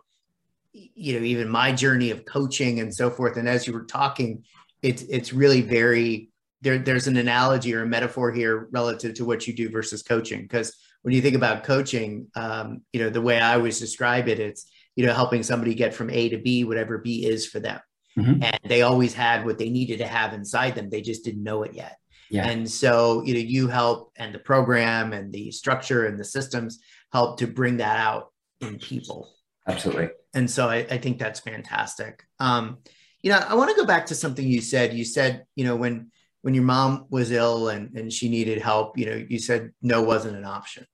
you 0.73 1.19
know 1.19 1.25
even 1.25 1.49
my 1.49 1.73
journey 1.73 2.11
of 2.11 2.25
coaching 2.25 2.81
and 2.81 2.94
so 2.94 3.11
forth. 3.11 3.37
And 3.37 3.49
as 3.49 3.67
you 3.67 3.73
were 3.73 3.84
talking 3.84 4.44
it's 4.82 5.02
it's 5.02 5.32
really 5.32 5.62
very 5.62 6.29
there, 6.61 6.79
there's 6.79 7.08
an 7.08 7.17
analogy 7.17 7.75
or 7.75 7.82
a 7.82 7.87
metaphor 7.87 8.31
here 8.31 8.69
relative 8.70 9.14
to 9.14 9.25
what 9.25 9.46
you 9.46 9.52
do 9.52 9.69
versus 9.69 10.02
coaching. 10.02 10.43
Because 10.43 10.76
when 11.02 11.12
you 11.12 11.20
think 11.20 11.34
about 11.34 11.64
coaching, 11.64 12.29
um, 12.37 12.82
you 12.93 13.00
know, 13.00 13.11
the 13.11 13.20
way 13.20 13.40
I 13.40 13.55
always 13.55 13.81
describe 13.81 14.29
it, 14.29 14.38
it's, 14.38 14.70
you 14.96 15.06
know, 15.06 15.14
helping 15.14 15.42
somebody 15.42 15.74
get 15.74 15.94
from 15.94 16.10
A 16.10 16.28
to 16.30 16.38
B, 16.38 16.64
whatever 16.64 16.98
B 16.98 17.26
is 17.26 17.46
for 17.46 17.60
them. 17.60 17.80
Mm-hmm. 18.18 18.42
And 18.42 18.60
they 18.64 18.82
always 18.82 19.14
had 19.14 19.46
what 19.46 19.58
they 19.58 19.70
needed 19.70 19.98
to 19.98 20.06
have 20.06 20.34
inside 20.34 20.74
them. 20.74 20.90
They 20.90 21.00
just 21.00 21.24
didn't 21.24 21.42
know 21.42 21.62
it 21.62 21.74
yet. 21.74 21.96
Yeah. 22.30 22.46
And 22.46 22.70
so, 22.70 23.22
you 23.22 23.34
know, 23.34 23.40
you 23.40 23.68
help 23.68 24.12
and 24.16 24.34
the 24.34 24.38
program 24.38 25.12
and 25.12 25.32
the 25.32 25.50
structure 25.50 26.06
and 26.06 26.18
the 26.18 26.24
systems 26.24 26.80
help 27.12 27.38
to 27.38 27.46
bring 27.46 27.78
that 27.78 27.98
out 27.98 28.32
in 28.60 28.78
people. 28.78 29.34
Absolutely. 29.66 30.10
And 30.34 30.50
so 30.50 30.68
I, 30.68 30.86
I 30.90 30.98
think 30.98 31.18
that's 31.18 31.40
fantastic. 31.40 32.24
Um, 32.38 32.78
you 33.22 33.30
know, 33.30 33.38
I 33.38 33.54
want 33.54 33.70
to 33.70 33.76
go 33.76 33.86
back 33.86 34.06
to 34.06 34.14
something 34.14 34.46
you 34.46 34.60
said. 34.60 34.94
You 34.94 35.04
said, 35.04 35.44
you 35.54 35.64
know, 35.64 35.76
when 35.76 36.10
when 36.40 36.54
your 36.54 36.64
mom 36.64 37.06
was 37.08 37.30
ill 37.30 37.68
and, 37.68 37.96
and 37.96 38.12
she 38.12 38.28
needed 38.28 38.60
help, 38.60 38.98
you 38.98 39.06
know, 39.06 39.24
you 39.28 39.38
said 39.38 39.72
no 39.80 40.02
wasn't 40.02 40.36
an 40.36 40.44
option. 40.44 40.86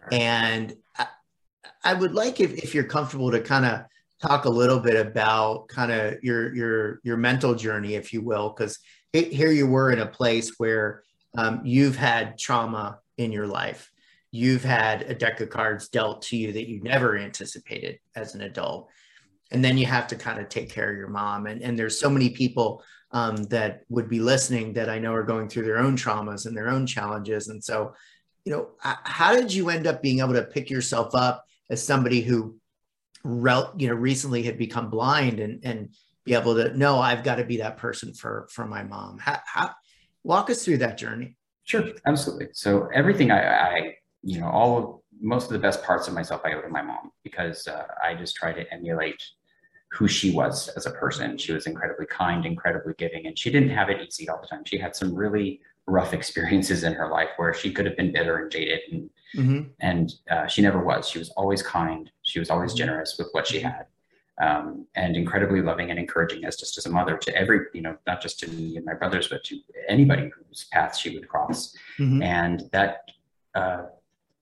Right. 0.00 0.20
And 0.20 0.74
I, 0.96 1.06
I, 1.90 1.94
would 1.94 2.14
like 2.14 2.40
if, 2.40 2.54
if 2.54 2.74
you're 2.74 2.84
comfortable 2.84 3.30
to 3.30 3.40
kind 3.40 3.64
of 3.64 3.82
talk 4.20 4.44
a 4.44 4.50
little 4.50 4.80
bit 4.80 4.96
about 4.96 5.68
kind 5.68 5.92
of 5.92 6.22
your 6.22 6.54
your 6.54 7.00
your 7.04 7.16
mental 7.16 7.54
journey, 7.54 7.94
if 7.94 8.12
you 8.12 8.22
will, 8.22 8.50
because 8.50 8.78
here 9.12 9.50
you 9.50 9.66
were 9.66 9.90
in 9.92 10.00
a 10.00 10.06
place 10.06 10.54
where 10.58 11.02
um, 11.36 11.60
you've 11.64 11.96
had 11.96 12.38
trauma 12.38 12.98
in 13.18 13.32
your 13.32 13.46
life. 13.46 13.90
You've 14.30 14.64
had 14.64 15.02
a 15.02 15.14
deck 15.14 15.40
of 15.40 15.50
cards 15.50 15.88
dealt 15.88 16.22
to 16.22 16.36
you 16.36 16.52
that 16.52 16.68
you 16.68 16.82
never 16.82 17.16
anticipated 17.16 17.98
as 18.14 18.34
an 18.34 18.42
adult. 18.42 18.88
And 19.52 19.64
then 19.64 19.78
you 19.78 19.86
have 19.86 20.08
to 20.08 20.16
kind 20.16 20.40
of 20.40 20.48
take 20.48 20.70
care 20.70 20.90
of 20.90 20.98
your 20.98 21.08
mom. 21.08 21.46
And, 21.46 21.62
and 21.62 21.78
there's 21.78 21.98
so 21.98 22.10
many 22.10 22.30
people 22.30 22.82
um, 23.12 23.36
that 23.44 23.82
would 23.88 24.08
be 24.08 24.20
listening 24.20 24.72
that 24.74 24.90
I 24.90 24.98
know 24.98 25.14
are 25.14 25.22
going 25.22 25.48
through 25.48 25.62
their 25.64 25.78
own 25.78 25.96
traumas 25.96 26.46
and 26.46 26.56
their 26.56 26.68
own 26.68 26.86
challenges. 26.86 27.48
And 27.48 27.62
so, 27.62 27.94
you 28.44 28.52
know, 28.52 28.70
how 28.80 29.34
did 29.34 29.54
you 29.54 29.70
end 29.70 29.86
up 29.86 30.02
being 30.02 30.18
able 30.18 30.34
to 30.34 30.42
pick 30.42 30.68
yourself 30.68 31.14
up 31.14 31.44
as 31.70 31.82
somebody 31.84 32.20
who, 32.20 32.56
you 33.24 33.88
know, 33.88 33.94
recently 33.94 34.42
had 34.42 34.58
become 34.58 34.90
blind 34.90 35.40
and 35.40 35.64
and 35.64 35.90
be 36.24 36.34
able 36.34 36.56
to 36.56 36.76
know 36.76 36.98
I've 36.98 37.22
got 37.22 37.36
to 37.36 37.44
be 37.44 37.58
that 37.58 37.76
person 37.76 38.12
for 38.12 38.48
for 38.50 38.66
my 38.66 38.82
mom. 38.82 39.18
How, 39.18 39.38
how 39.46 39.70
walk 40.24 40.50
us 40.50 40.64
through 40.64 40.78
that 40.78 40.98
journey? 40.98 41.36
Sure, 41.64 41.84
absolutely. 42.06 42.48
So 42.52 42.88
everything 42.94 43.30
I, 43.30 43.46
I 43.46 43.94
you 44.22 44.40
know, 44.40 44.48
all 44.48 44.78
of 44.78 45.00
most 45.20 45.46
of 45.46 45.52
the 45.52 45.58
best 45.58 45.82
parts 45.82 46.08
of 46.08 46.14
myself 46.14 46.42
I 46.44 46.52
owe 46.52 46.60
to 46.60 46.68
my 46.68 46.82
mom 46.82 47.10
because 47.24 47.66
uh, 47.66 47.84
I 48.02 48.14
just 48.14 48.36
try 48.36 48.52
to 48.52 48.72
emulate 48.72 49.22
who 49.92 50.08
she 50.08 50.32
was 50.32 50.68
as 50.68 50.86
a 50.86 50.90
person. 50.90 51.38
She 51.38 51.52
was 51.52 51.66
incredibly 51.66 52.06
kind, 52.06 52.44
incredibly 52.44 52.94
giving, 52.98 53.26
and 53.26 53.38
she 53.38 53.50
didn't 53.50 53.70
have 53.70 53.88
it 53.88 54.00
easy 54.06 54.28
all 54.28 54.40
the 54.40 54.48
time. 54.48 54.64
She 54.64 54.78
had 54.78 54.94
some 54.94 55.14
really 55.14 55.60
rough 55.86 56.12
experiences 56.12 56.82
in 56.84 56.92
her 56.92 57.08
life 57.08 57.30
where 57.36 57.54
she 57.54 57.72
could 57.72 57.86
have 57.86 57.96
been 57.96 58.12
bitter 58.12 58.38
and 58.38 58.50
jaded, 58.50 58.80
and 58.90 59.10
mm-hmm. 59.34 59.62
and 59.80 60.14
uh, 60.30 60.46
she 60.46 60.62
never 60.62 60.82
was. 60.82 61.08
She 61.08 61.18
was 61.18 61.30
always 61.30 61.62
kind. 61.62 62.10
She 62.22 62.38
was 62.38 62.50
always 62.50 62.72
mm-hmm. 62.72 62.78
generous 62.78 63.16
with 63.18 63.28
what 63.32 63.46
she 63.46 63.58
mm-hmm. 63.58 63.68
had. 63.68 63.86
Um, 64.38 64.86
and 64.94 65.16
incredibly 65.16 65.62
loving 65.62 65.88
and 65.88 65.98
encouraging 65.98 66.44
as 66.44 66.56
just 66.56 66.76
as 66.76 66.84
a 66.84 66.90
mother 66.90 67.16
to 67.16 67.34
every, 67.34 67.60
you 67.72 67.80
know, 67.80 67.96
not 68.06 68.20
just 68.20 68.38
to 68.40 68.50
me 68.50 68.76
and 68.76 68.84
my 68.84 68.92
brothers, 68.92 69.28
but 69.28 69.42
to 69.44 69.58
anybody 69.88 70.28
whose 70.28 70.66
path 70.70 70.94
she 70.94 71.14
would 71.14 71.26
cross. 71.26 71.74
Mm-hmm. 71.98 72.22
And 72.22 72.68
that 72.70 73.12
uh, 73.54 73.84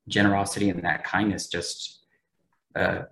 generosity 0.09 0.71
and 0.71 0.83
that 0.83 1.05
kindness 1.05 1.47
just 1.47 2.01
uh, 2.75 3.03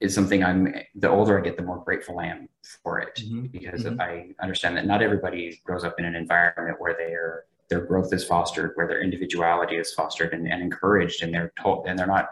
is 0.00 0.14
something 0.14 0.42
I'm 0.42 0.74
the 0.94 1.10
older 1.10 1.38
I 1.38 1.42
get, 1.42 1.56
the 1.56 1.62
more 1.62 1.84
grateful 1.84 2.18
I 2.18 2.26
am 2.26 2.48
for 2.82 2.98
it 3.00 3.20
mm-hmm. 3.22 3.46
because 3.46 3.84
mm-hmm. 3.84 4.00
I 4.00 4.30
understand 4.42 4.76
that 4.76 4.86
not 4.86 5.02
everybody 5.02 5.60
grows 5.64 5.84
up 5.84 5.96
in 5.98 6.04
an 6.06 6.14
environment 6.14 6.80
where 6.80 6.94
their 6.94 7.44
their 7.68 7.80
growth 7.80 8.12
is 8.12 8.24
fostered, 8.24 8.72
where 8.74 8.88
their 8.88 9.00
individuality 9.00 9.76
is 9.76 9.92
fostered 9.94 10.32
and, 10.32 10.50
and 10.50 10.60
encouraged, 10.60 11.22
and 11.22 11.32
they're 11.32 11.52
told 11.60 11.86
and 11.86 11.98
they're 11.98 12.06
not. 12.06 12.30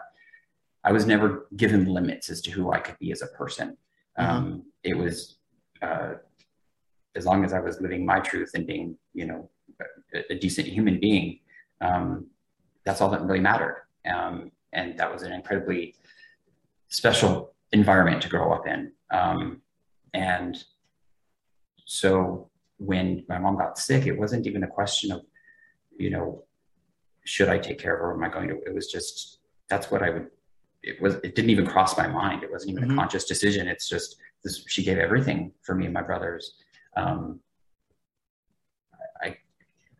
I 0.83 0.91
was 0.91 1.05
never 1.05 1.47
given 1.55 1.85
limits 1.85 2.29
as 2.29 2.41
to 2.41 2.51
who 2.51 2.71
I 2.71 2.79
could 2.79 2.97
be 2.99 3.11
as 3.11 3.21
a 3.21 3.27
person. 3.27 3.77
Mm-hmm. 4.17 4.31
Um, 4.31 4.63
it 4.83 4.97
was 4.97 5.37
uh, 5.81 6.13
as 7.15 7.25
long 7.25 7.45
as 7.45 7.53
I 7.53 7.59
was 7.59 7.79
living 7.81 8.05
my 8.05 8.19
truth 8.19 8.51
and 8.55 8.65
being, 8.65 8.97
you 9.13 9.25
know, 9.25 9.49
a, 10.13 10.33
a 10.33 10.35
decent 10.35 10.67
human 10.67 10.99
being, 10.99 11.39
um, 11.81 12.27
that's 12.85 13.01
all 13.01 13.09
that 13.09 13.21
really 13.21 13.39
mattered. 13.39 13.83
Um, 14.09 14.51
and 14.73 14.97
that 14.97 15.11
was 15.11 15.23
an 15.23 15.33
incredibly 15.33 15.95
special 16.87 17.53
environment 17.71 18.21
to 18.23 18.29
grow 18.29 18.51
up 18.51 18.67
in. 18.67 18.91
Um, 19.11 19.61
and 20.13 20.57
so 21.85 22.49
when 22.77 23.25
my 23.27 23.37
mom 23.37 23.57
got 23.57 23.77
sick, 23.77 24.05
it 24.07 24.17
wasn't 24.17 24.47
even 24.47 24.63
a 24.63 24.67
question 24.67 25.11
of, 25.11 25.21
you 25.97 26.09
know, 26.09 26.43
should 27.25 27.49
I 27.49 27.59
take 27.59 27.79
care 27.79 27.93
of 27.93 27.99
her? 27.99 28.11
Or 28.11 28.13
am 28.15 28.23
I 28.23 28.33
going 28.33 28.47
to? 28.49 28.61
It 28.65 28.73
was 28.73 28.91
just 28.91 29.39
that's 29.69 29.91
what 29.91 30.01
I 30.01 30.09
would. 30.09 30.27
It 30.81 31.01
was. 31.01 31.15
It 31.15 31.35
didn't 31.35 31.51
even 31.51 31.67
cross 31.67 31.97
my 31.97 32.07
mind. 32.07 32.43
It 32.43 32.51
wasn't 32.51 32.71
even 32.71 32.83
mm-hmm. 32.83 32.93
a 32.93 32.95
conscious 32.95 33.25
decision. 33.25 33.67
It's 33.67 33.87
just 33.87 34.15
this, 34.43 34.63
she 34.67 34.83
gave 34.83 34.97
everything 34.97 35.51
for 35.61 35.75
me 35.75 35.85
and 35.85 35.93
my 35.93 36.01
brothers. 36.01 36.53
Um, 36.95 37.39
I, 39.21 39.37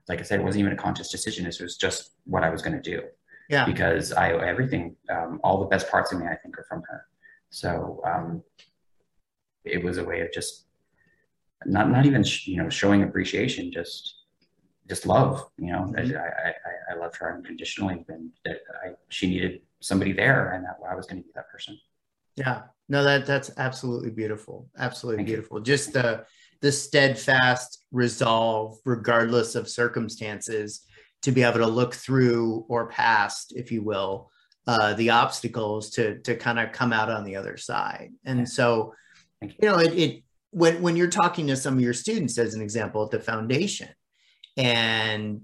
like 0.07 0.19
I 0.19 0.23
said, 0.23 0.39
it 0.39 0.43
wasn't 0.43 0.61
even 0.61 0.73
a 0.73 0.81
conscious 0.81 1.09
decision. 1.09 1.45
It 1.45 1.59
was 1.61 1.77
just 1.77 2.11
what 2.23 2.43
I 2.43 2.49
was 2.49 2.61
going 2.61 2.81
to 2.81 2.81
do. 2.81 3.03
Yeah. 3.49 3.65
Because 3.65 4.13
I 4.13 4.31
owe 4.31 4.39
everything. 4.39 4.95
Um, 5.09 5.39
all 5.43 5.59
the 5.59 5.65
best 5.65 5.89
parts 5.89 6.11
of 6.11 6.19
me, 6.19 6.27
I 6.27 6.35
think, 6.35 6.57
are 6.57 6.65
from 6.69 6.81
her. 6.89 7.05
So 7.49 8.01
um, 8.05 8.43
it 9.65 9.83
was 9.83 9.97
a 9.97 10.03
way 10.03 10.21
of 10.21 10.31
just 10.31 10.65
not 11.65 11.89
not 11.89 12.05
even 12.05 12.23
you 12.43 12.57
know 12.57 12.69
showing 12.69 13.03
appreciation, 13.03 13.71
just 13.71 14.15
just 14.87 15.05
love. 15.05 15.49
You 15.57 15.71
know, 15.71 15.79
mm-hmm. 15.79 16.17
I, 16.17 16.49
I, 16.49 16.93
I 16.93 16.99
loved 16.99 17.17
her 17.17 17.33
unconditionally, 17.35 18.05
and 18.07 18.31
that 18.45 18.57
I, 18.83 18.91
she 19.09 19.27
needed 19.27 19.61
somebody 19.79 20.13
there, 20.13 20.53
and 20.53 20.65
that 20.65 20.77
I 20.89 20.95
was 20.95 21.05
going 21.05 21.21
to 21.21 21.27
be 21.27 21.31
that 21.35 21.49
person. 21.49 21.77
Yeah, 22.35 22.63
no, 22.87 23.03
that 23.03 23.25
that's 23.25 23.51
absolutely 23.57 24.11
beautiful, 24.11 24.69
absolutely 24.77 25.17
Thank 25.17 25.27
beautiful. 25.27 25.57
You. 25.59 25.63
Just 25.63 25.93
the 25.93 26.25
the 26.61 26.71
steadfast 26.71 27.85
resolve, 27.91 28.77
regardless 28.85 29.55
of 29.55 29.69
circumstances, 29.69 30.81
to 31.21 31.31
be 31.31 31.43
able 31.43 31.59
to 31.59 31.67
look 31.67 31.93
through 31.93 32.65
or 32.69 32.87
past, 32.87 33.53
if 33.55 33.71
you 33.71 33.81
will, 33.81 34.31
uh, 34.69 34.93
the 34.93 35.09
obstacles 35.09 35.89
to 35.89 36.19
to 36.19 36.35
kind 36.35 36.59
of 36.59 36.71
come 36.71 36.93
out 36.93 37.09
on 37.09 37.23
the 37.23 37.35
other 37.35 37.57
side. 37.57 38.11
And 38.23 38.47
so, 38.47 38.93
you. 39.41 39.55
know, 39.63 39.79
it, 39.79 39.93
it 39.93 40.23
when 40.51 40.79
when 40.83 40.95
you're 40.95 41.09
talking 41.09 41.47
to 41.47 41.55
some 41.55 41.73
of 41.73 41.81
your 41.81 41.93
students, 41.93 42.37
as 42.37 42.53
an 42.53 42.61
example, 42.61 43.03
at 43.03 43.09
the 43.09 43.19
foundation, 43.19 43.89
and 44.55 45.41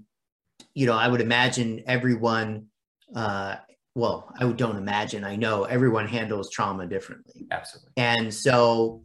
you 0.74 0.86
know, 0.86 0.92
I 0.92 1.08
would 1.08 1.20
imagine 1.20 1.82
everyone. 1.88 2.66
Uh, 3.12 3.56
well, 3.96 4.32
I 4.38 4.46
don't 4.52 4.76
imagine. 4.76 5.24
I 5.24 5.34
know 5.34 5.64
everyone 5.64 6.06
handles 6.06 6.48
trauma 6.52 6.86
differently. 6.86 7.48
Absolutely. 7.50 7.90
And 7.96 8.32
so, 8.32 9.02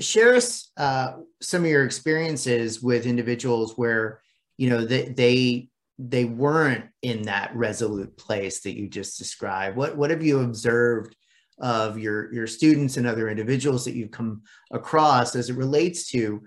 share 0.00 0.36
us 0.36 0.70
uh, 0.78 1.16
some 1.42 1.64
of 1.64 1.70
your 1.70 1.84
experiences 1.84 2.82
with 2.82 3.04
individuals 3.04 3.74
where 3.76 4.22
you 4.56 4.70
know 4.70 4.86
they 4.86 5.10
they 5.10 5.67
they 5.98 6.24
weren't 6.24 6.84
in 7.02 7.22
that 7.22 7.54
resolute 7.54 8.16
place 8.16 8.60
that 8.60 8.76
you 8.76 8.88
just 8.88 9.18
described. 9.18 9.76
What 9.76 9.96
what 9.96 10.10
have 10.10 10.22
you 10.22 10.40
observed 10.40 11.16
of 11.58 11.98
your 11.98 12.32
your 12.32 12.46
students 12.46 12.96
and 12.96 13.06
other 13.06 13.28
individuals 13.28 13.84
that 13.84 13.94
you've 13.94 14.12
come 14.12 14.42
across 14.70 15.34
as 15.34 15.50
it 15.50 15.56
relates 15.56 16.08
to 16.10 16.42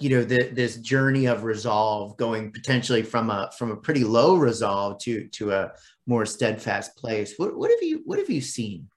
you 0.00 0.10
know 0.10 0.24
the, 0.24 0.48
this 0.48 0.76
journey 0.76 1.26
of 1.26 1.44
resolve 1.44 2.16
going 2.16 2.50
potentially 2.50 3.02
from 3.02 3.30
a 3.30 3.50
from 3.58 3.70
a 3.70 3.76
pretty 3.76 4.04
low 4.04 4.36
resolve 4.36 4.98
to 5.00 5.28
to 5.28 5.52
a 5.52 5.72
more 6.06 6.24
steadfast 6.24 6.96
place? 6.96 7.34
What, 7.36 7.56
what 7.56 7.70
have 7.70 7.82
you 7.82 8.02
what 8.06 8.18
have 8.18 8.30
you 8.30 8.40
seen? 8.40 8.88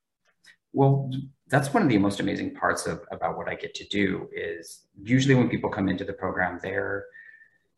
Well 0.73 1.11
that's 1.49 1.73
one 1.73 1.83
of 1.83 1.89
the 1.89 1.97
most 1.97 2.19
amazing 2.19 2.53
parts 2.55 2.85
of 2.85 3.01
about 3.11 3.37
what 3.37 3.49
i 3.49 3.55
get 3.55 3.73
to 3.73 3.87
do 3.87 4.27
is 4.33 4.85
usually 5.01 5.35
when 5.35 5.49
people 5.49 5.69
come 5.69 5.89
into 5.89 6.03
the 6.03 6.13
program 6.13 6.59
they're 6.61 7.05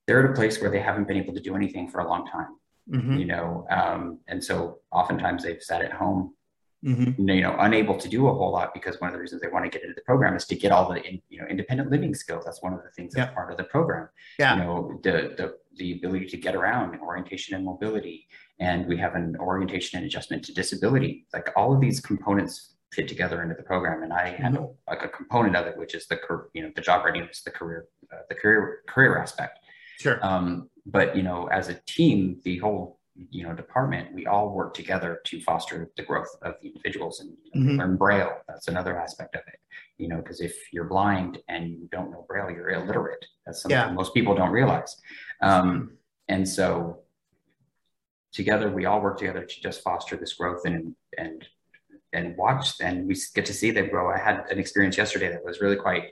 they're 0.09 0.25
at 0.25 0.31
a 0.31 0.33
place 0.33 0.59
where 0.59 0.71
they 0.71 0.79
haven't 0.79 1.07
been 1.07 1.17
able 1.17 1.35
to 1.35 1.39
do 1.39 1.55
anything 1.55 1.87
for 1.87 1.99
a 1.99 2.07
long 2.07 2.25
time 2.25 2.55
mm-hmm. 2.91 3.17
you 3.17 3.25
know 3.25 3.67
um, 3.69 4.19
and 4.27 4.43
so 4.43 4.79
oftentimes 4.91 5.43
they've 5.43 5.61
sat 5.61 5.83
at 5.83 5.93
home 5.93 6.33
mm-hmm. 6.83 7.29
you 7.29 7.41
know 7.41 7.55
unable 7.59 7.95
to 7.95 8.09
do 8.09 8.27
a 8.27 8.33
whole 8.33 8.51
lot 8.51 8.73
because 8.73 8.99
one 8.99 9.09
of 9.09 9.13
the 9.13 9.19
reasons 9.19 9.39
they 9.39 9.47
want 9.47 9.63
to 9.63 9.69
get 9.69 9.83
into 9.83 9.93
the 9.93 10.01
program 10.01 10.35
is 10.35 10.45
to 10.45 10.55
get 10.55 10.71
all 10.71 10.91
the 10.91 10.99
in, 11.07 11.21
you 11.29 11.39
know 11.39 11.47
independent 11.47 11.91
living 11.91 12.15
skills 12.15 12.43
that's 12.43 12.63
one 12.63 12.73
of 12.73 12.81
the 12.81 12.89
things 12.95 13.13
that's 13.13 13.29
yeah. 13.29 13.35
part 13.35 13.51
of 13.51 13.57
the 13.57 13.63
program 13.65 14.09
yeah. 14.39 14.55
you 14.55 14.63
know 14.63 14.99
the, 15.03 15.35
the 15.37 15.55
the 15.75 15.93
ability 15.93 16.25
to 16.25 16.37
get 16.37 16.55
around 16.55 16.99
orientation 17.01 17.55
and 17.55 17.63
mobility 17.63 18.27
and 18.59 18.87
we 18.87 18.97
have 18.97 19.13
an 19.13 19.37
orientation 19.39 19.99
and 19.99 20.07
adjustment 20.07 20.43
to 20.43 20.51
disability 20.55 21.27
like 21.33 21.49
all 21.55 21.71
of 21.71 21.79
these 21.79 21.99
components 21.99 22.73
fit 22.91 23.07
together 23.07 23.43
into 23.43 23.53
the 23.53 23.61
program 23.61 24.01
and 24.01 24.11
i 24.11 24.23
mm-hmm. 24.23 24.41
handle 24.41 24.75
like 24.87 25.03
a 25.03 25.07
component 25.07 25.55
of 25.55 25.67
it 25.67 25.77
which 25.77 25.93
is 25.93 26.07
the 26.07 26.17
you 26.55 26.63
know 26.63 26.71
the 26.75 26.81
job 26.81 27.05
readiness 27.05 27.43
the 27.43 27.51
career 27.51 27.85
uh, 28.11 28.21
the 28.29 28.35
career 28.35 28.79
career 28.87 29.19
aspect 29.19 29.58
Sure. 29.99 30.25
Um, 30.25 30.69
but 30.85 31.15
you 31.15 31.23
know, 31.23 31.47
as 31.47 31.69
a 31.69 31.75
team, 31.85 32.39
the 32.43 32.57
whole 32.57 32.99
you 33.31 33.43
know 33.43 33.53
department, 33.53 34.13
we 34.13 34.25
all 34.25 34.49
work 34.49 34.73
together 34.73 35.19
to 35.25 35.41
foster 35.41 35.91
the 35.97 36.03
growth 36.03 36.33
of 36.41 36.55
the 36.61 36.69
individuals 36.69 37.19
and 37.19 37.31
you 37.43 37.51
know, 37.53 37.69
mm-hmm. 37.69 37.79
learn 37.79 37.97
Braille. 37.97 38.37
That's 38.47 38.67
another 38.67 38.99
aspect 38.99 39.35
of 39.35 39.41
it. 39.47 39.59
You 39.97 40.07
know, 40.07 40.17
because 40.17 40.39
if 40.39 40.55
you're 40.71 40.85
blind 40.85 41.39
and 41.49 41.69
you 41.69 41.89
don't 41.91 42.11
know 42.11 42.25
Braille, 42.27 42.49
you're 42.49 42.69
illiterate. 42.69 43.25
That's 43.45 43.61
something 43.61 43.77
yeah. 43.77 43.91
most 43.91 44.13
people 44.13 44.35
don't 44.35 44.51
realize. 44.51 44.95
Um, 45.41 45.97
and 46.29 46.47
so 46.47 46.99
together 48.31 48.69
we 48.69 48.85
all 48.85 49.01
work 49.01 49.17
together 49.17 49.43
to 49.43 49.61
just 49.61 49.83
foster 49.83 50.15
this 50.15 50.33
growth 50.33 50.61
and 50.65 50.95
and 51.17 51.47
and 52.13 52.37
watch 52.37 52.79
and 52.81 53.07
we 53.07 53.15
get 53.35 53.45
to 53.45 53.53
see 53.53 53.71
them 53.71 53.89
grow 53.89 54.11
i 54.11 54.17
had 54.17 54.45
an 54.49 54.59
experience 54.59 54.97
yesterday 54.97 55.29
that 55.29 55.43
was 55.43 55.61
really 55.61 55.75
quite 55.75 56.11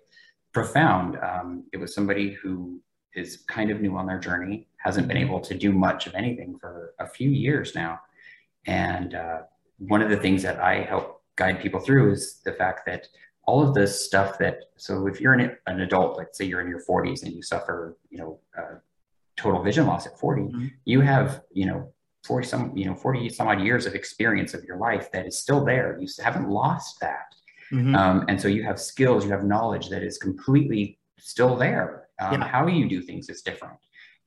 profound 0.53 1.17
um, 1.17 1.63
it 1.71 1.77
was 1.77 1.93
somebody 1.93 2.31
who 2.31 2.81
is 3.17 3.43
kind 3.47 3.71
of 3.71 3.81
new 3.81 3.97
on 3.97 4.05
their 4.05 4.19
journey, 4.19 4.67
hasn't 4.77 5.07
been 5.07 5.17
able 5.17 5.39
to 5.41 5.53
do 5.57 5.73
much 5.73 6.07
of 6.07 6.15
anything 6.15 6.57
for 6.59 6.93
a 6.99 7.07
few 7.07 7.29
years 7.29 7.73
now. 7.75 7.99
And 8.65 9.15
uh, 9.15 9.39
one 9.79 10.01
of 10.01 10.09
the 10.09 10.17
things 10.17 10.43
that 10.43 10.59
I 10.59 10.83
help 10.83 11.23
guide 11.35 11.59
people 11.59 11.79
through 11.79 12.11
is 12.11 12.41
the 12.45 12.53
fact 12.53 12.85
that 12.85 13.07
all 13.45 13.67
of 13.67 13.73
this 13.73 14.05
stuff 14.05 14.37
that, 14.39 14.65
so 14.75 15.07
if 15.07 15.19
you're 15.19 15.33
an, 15.33 15.57
an 15.67 15.81
adult, 15.81 16.17
like 16.17 16.27
say 16.33 16.45
you're 16.45 16.61
in 16.61 16.67
your 16.67 16.83
40s 16.83 17.23
and 17.23 17.33
you 17.33 17.41
suffer, 17.41 17.97
you 18.09 18.17
know, 18.17 18.39
uh, 18.57 18.75
total 19.35 19.63
vision 19.63 19.87
loss 19.87 20.05
at 20.05 20.19
40, 20.19 20.41
mm-hmm. 20.41 20.67
you 20.85 21.01
have, 21.01 21.41
you 21.53 21.65
know, 21.65 21.91
40 22.25 22.47
some, 22.47 22.77
you 22.77 22.85
know, 22.85 22.95
40 22.95 23.29
some 23.29 23.47
odd 23.47 23.61
years 23.61 23.85
of 23.85 23.95
experience 23.95 24.53
of 24.53 24.63
your 24.65 24.77
life 24.77 25.11
that 25.13 25.25
is 25.25 25.39
still 25.39 25.63
there. 25.63 25.97
You 25.99 26.07
haven't 26.21 26.49
lost 26.49 26.99
that. 26.99 27.33
Mm-hmm. 27.71 27.95
Um, 27.95 28.25
and 28.27 28.39
so 28.39 28.47
you 28.47 28.63
have 28.63 28.79
skills, 28.79 29.23
you 29.23 29.31
have 29.31 29.43
knowledge 29.43 29.89
that 29.89 30.03
is 30.03 30.17
completely 30.17 30.99
still 31.17 31.55
there 31.55 32.06
um, 32.19 32.33
yeah. 32.33 32.47
how 32.47 32.67
you 32.67 32.87
do 32.87 33.01
things 33.01 33.29
is 33.29 33.41
different 33.41 33.77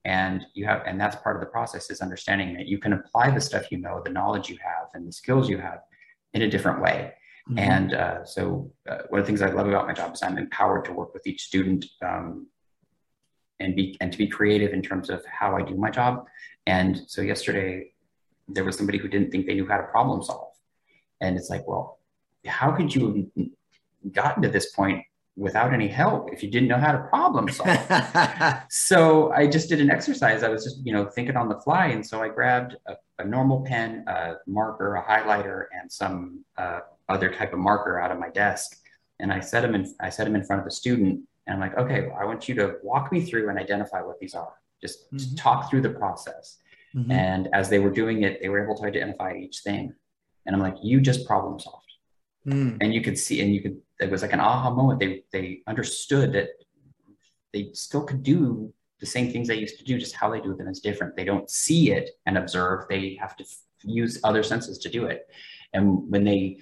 and 0.04 0.46
you 0.54 0.64
have 0.64 0.82
and 0.86 1.00
that's 1.00 1.16
part 1.16 1.36
of 1.36 1.40
the 1.40 1.46
process 1.46 1.90
is 1.90 2.00
understanding 2.00 2.54
that 2.54 2.66
you 2.66 2.78
can 2.78 2.94
apply 2.94 3.30
the 3.30 3.40
stuff 3.40 3.70
you 3.70 3.78
know 3.78 4.00
the 4.04 4.10
knowledge 4.10 4.48
you 4.48 4.56
have 4.56 4.88
and 4.94 5.06
the 5.06 5.12
skills 5.12 5.48
you 5.48 5.58
have 5.58 5.80
in 6.32 6.42
a 6.42 6.48
different 6.48 6.80
way 6.80 7.12
mm-hmm. 7.48 7.58
and 7.58 7.94
uh, 7.94 8.24
so 8.24 8.70
uh, 8.88 8.98
one 9.08 9.20
of 9.20 9.26
the 9.26 9.26
things 9.26 9.42
i 9.42 9.50
love 9.50 9.68
about 9.68 9.86
my 9.86 9.92
job 9.92 10.14
is 10.14 10.22
i'm 10.22 10.38
empowered 10.38 10.84
to 10.84 10.92
work 10.92 11.12
with 11.12 11.26
each 11.26 11.42
student 11.42 11.84
um, 12.02 12.46
and 13.58 13.76
be 13.76 13.96
and 14.00 14.10
to 14.10 14.18
be 14.18 14.26
creative 14.26 14.72
in 14.72 14.82
terms 14.82 15.10
of 15.10 15.22
how 15.26 15.56
i 15.56 15.62
do 15.62 15.74
my 15.74 15.90
job 15.90 16.24
and 16.66 17.02
so 17.06 17.20
yesterday 17.20 17.92
there 18.48 18.64
was 18.64 18.76
somebody 18.76 18.98
who 18.98 19.08
didn't 19.08 19.30
think 19.30 19.46
they 19.46 19.54
knew 19.54 19.68
how 19.68 19.76
to 19.76 19.84
problem 19.84 20.22
solve 20.22 20.54
and 21.20 21.36
it's 21.36 21.50
like 21.50 21.66
well 21.68 21.98
how 22.46 22.72
could 22.72 22.94
you 22.94 23.30
have 23.36 24.12
gotten 24.12 24.42
to 24.42 24.48
this 24.48 24.72
point 24.72 25.04
without 25.40 25.72
any 25.72 25.88
help 25.88 26.30
if 26.34 26.42
you 26.42 26.50
didn't 26.50 26.68
know 26.68 26.76
how 26.76 26.92
to 26.92 26.98
problem 26.98 27.48
solve. 27.58 28.62
so 28.68 29.32
I 29.32 29.46
just 29.46 29.70
did 29.70 29.80
an 29.80 29.90
exercise. 29.90 30.42
I 30.42 30.50
was 30.50 30.62
just, 30.62 30.84
you 30.84 30.92
know, 30.92 31.06
thinking 31.06 31.34
on 31.34 31.48
the 31.48 31.58
fly. 31.60 31.86
And 31.86 32.06
so 32.06 32.22
I 32.22 32.28
grabbed 32.28 32.76
a, 32.86 32.94
a 33.18 33.24
normal 33.24 33.64
pen, 33.64 34.04
a 34.06 34.34
marker, 34.46 34.96
a 34.96 35.02
highlighter, 35.02 35.64
and 35.72 35.90
some 35.90 36.44
uh, 36.58 36.80
other 37.08 37.32
type 37.32 37.54
of 37.54 37.58
marker 37.58 37.98
out 37.98 38.12
of 38.12 38.18
my 38.18 38.28
desk. 38.28 38.76
And 39.18 39.32
I 39.32 39.40
set 39.40 39.62
them 39.62 39.74
in, 39.74 39.92
I 39.98 40.10
set 40.10 40.24
them 40.24 40.36
in 40.36 40.44
front 40.44 40.60
of 40.60 40.66
the 40.66 40.70
student. 40.70 41.22
And 41.46 41.54
I'm 41.54 41.60
like, 41.60 41.78
okay, 41.78 42.06
well, 42.06 42.18
I 42.20 42.26
want 42.26 42.46
you 42.46 42.54
to 42.56 42.76
walk 42.82 43.10
me 43.10 43.22
through 43.22 43.48
and 43.48 43.58
identify 43.58 44.02
what 44.02 44.20
these 44.20 44.34
are. 44.34 44.52
Just, 44.82 45.06
mm-hmm. 45.06 45.16
just 45.16 45.38
talk 45.38 45.70
through 45.70 45.80
the 45.80 45.90
process. 45.90 46.58
Mm-hmm. 46.94 47.12
And 47.12 47.48
as 47.54 47.70
they 47.70 47.78
were 47.78 47.90
doing 47.90 48.24
it, 48.24 48.42
they 48.42 48.50
were 48.50 48.62
able 48.62 48.76
to 48.76 48.84
identify 48.84 49.34
each 49.34 49.60
thing. 49.60 49.94
And 50.44 50.54
I'm 50.54 50.60
like, 50.60 50.76
you 50.82 51.00
just 51.00 51.26
problem 51.26 51.58
solved. 51.58 51.86
Mm. 52.46 52.78
And 52.80 52.94
you 52.94 53.02
could 53.02 53.18
see, 53.18 53.42
and 53.42 53.54
you 53.54 53.60
could 53.60 53.76
it 54.00 54.10
was 54.10 54.22
like 54.22 54.32
an 54.32 54.40
aha 54.40 54.70
moment. 54.70 55.00
They 55.00 55.24
they 55.32 55.62
understood 55.66 56.32
that 56.32 56.48
they 57.52 57.70
still 57.72 58.04
could 58.04 58.22
do 58.22 58.72
the 59.00 59.06
same 59.06 59.32
things 59.32 59.48
they 59.48 59.56
used 59.56 59.78
to 59.78 59.84
do, 59.84 59.98
just 59.98 60.14
how 60.14 60.30
they 60.30 60.40
do 60.40 60.54
them 60.54 60.68
is 60.68 60.80
different. 60.80 61.16
They 61.16 61.24
don't 61.24 61.48
see 61.50 61.90
it 61.90 62.10
and 62.26 62.36
observe. 62.36 62.84
They 62.88 63.16
have 63.20 63.36
to 63.36 63.44
f- 63.44 63.56
use 63.82 64.20
other 64.24 64.42
senses 64.42 64.78
to 64.78 64.88
do 64.90 65.06
it. 65.06 65.26
And 65.72 66.10
when 66.10 66.22
they 66.24 66.58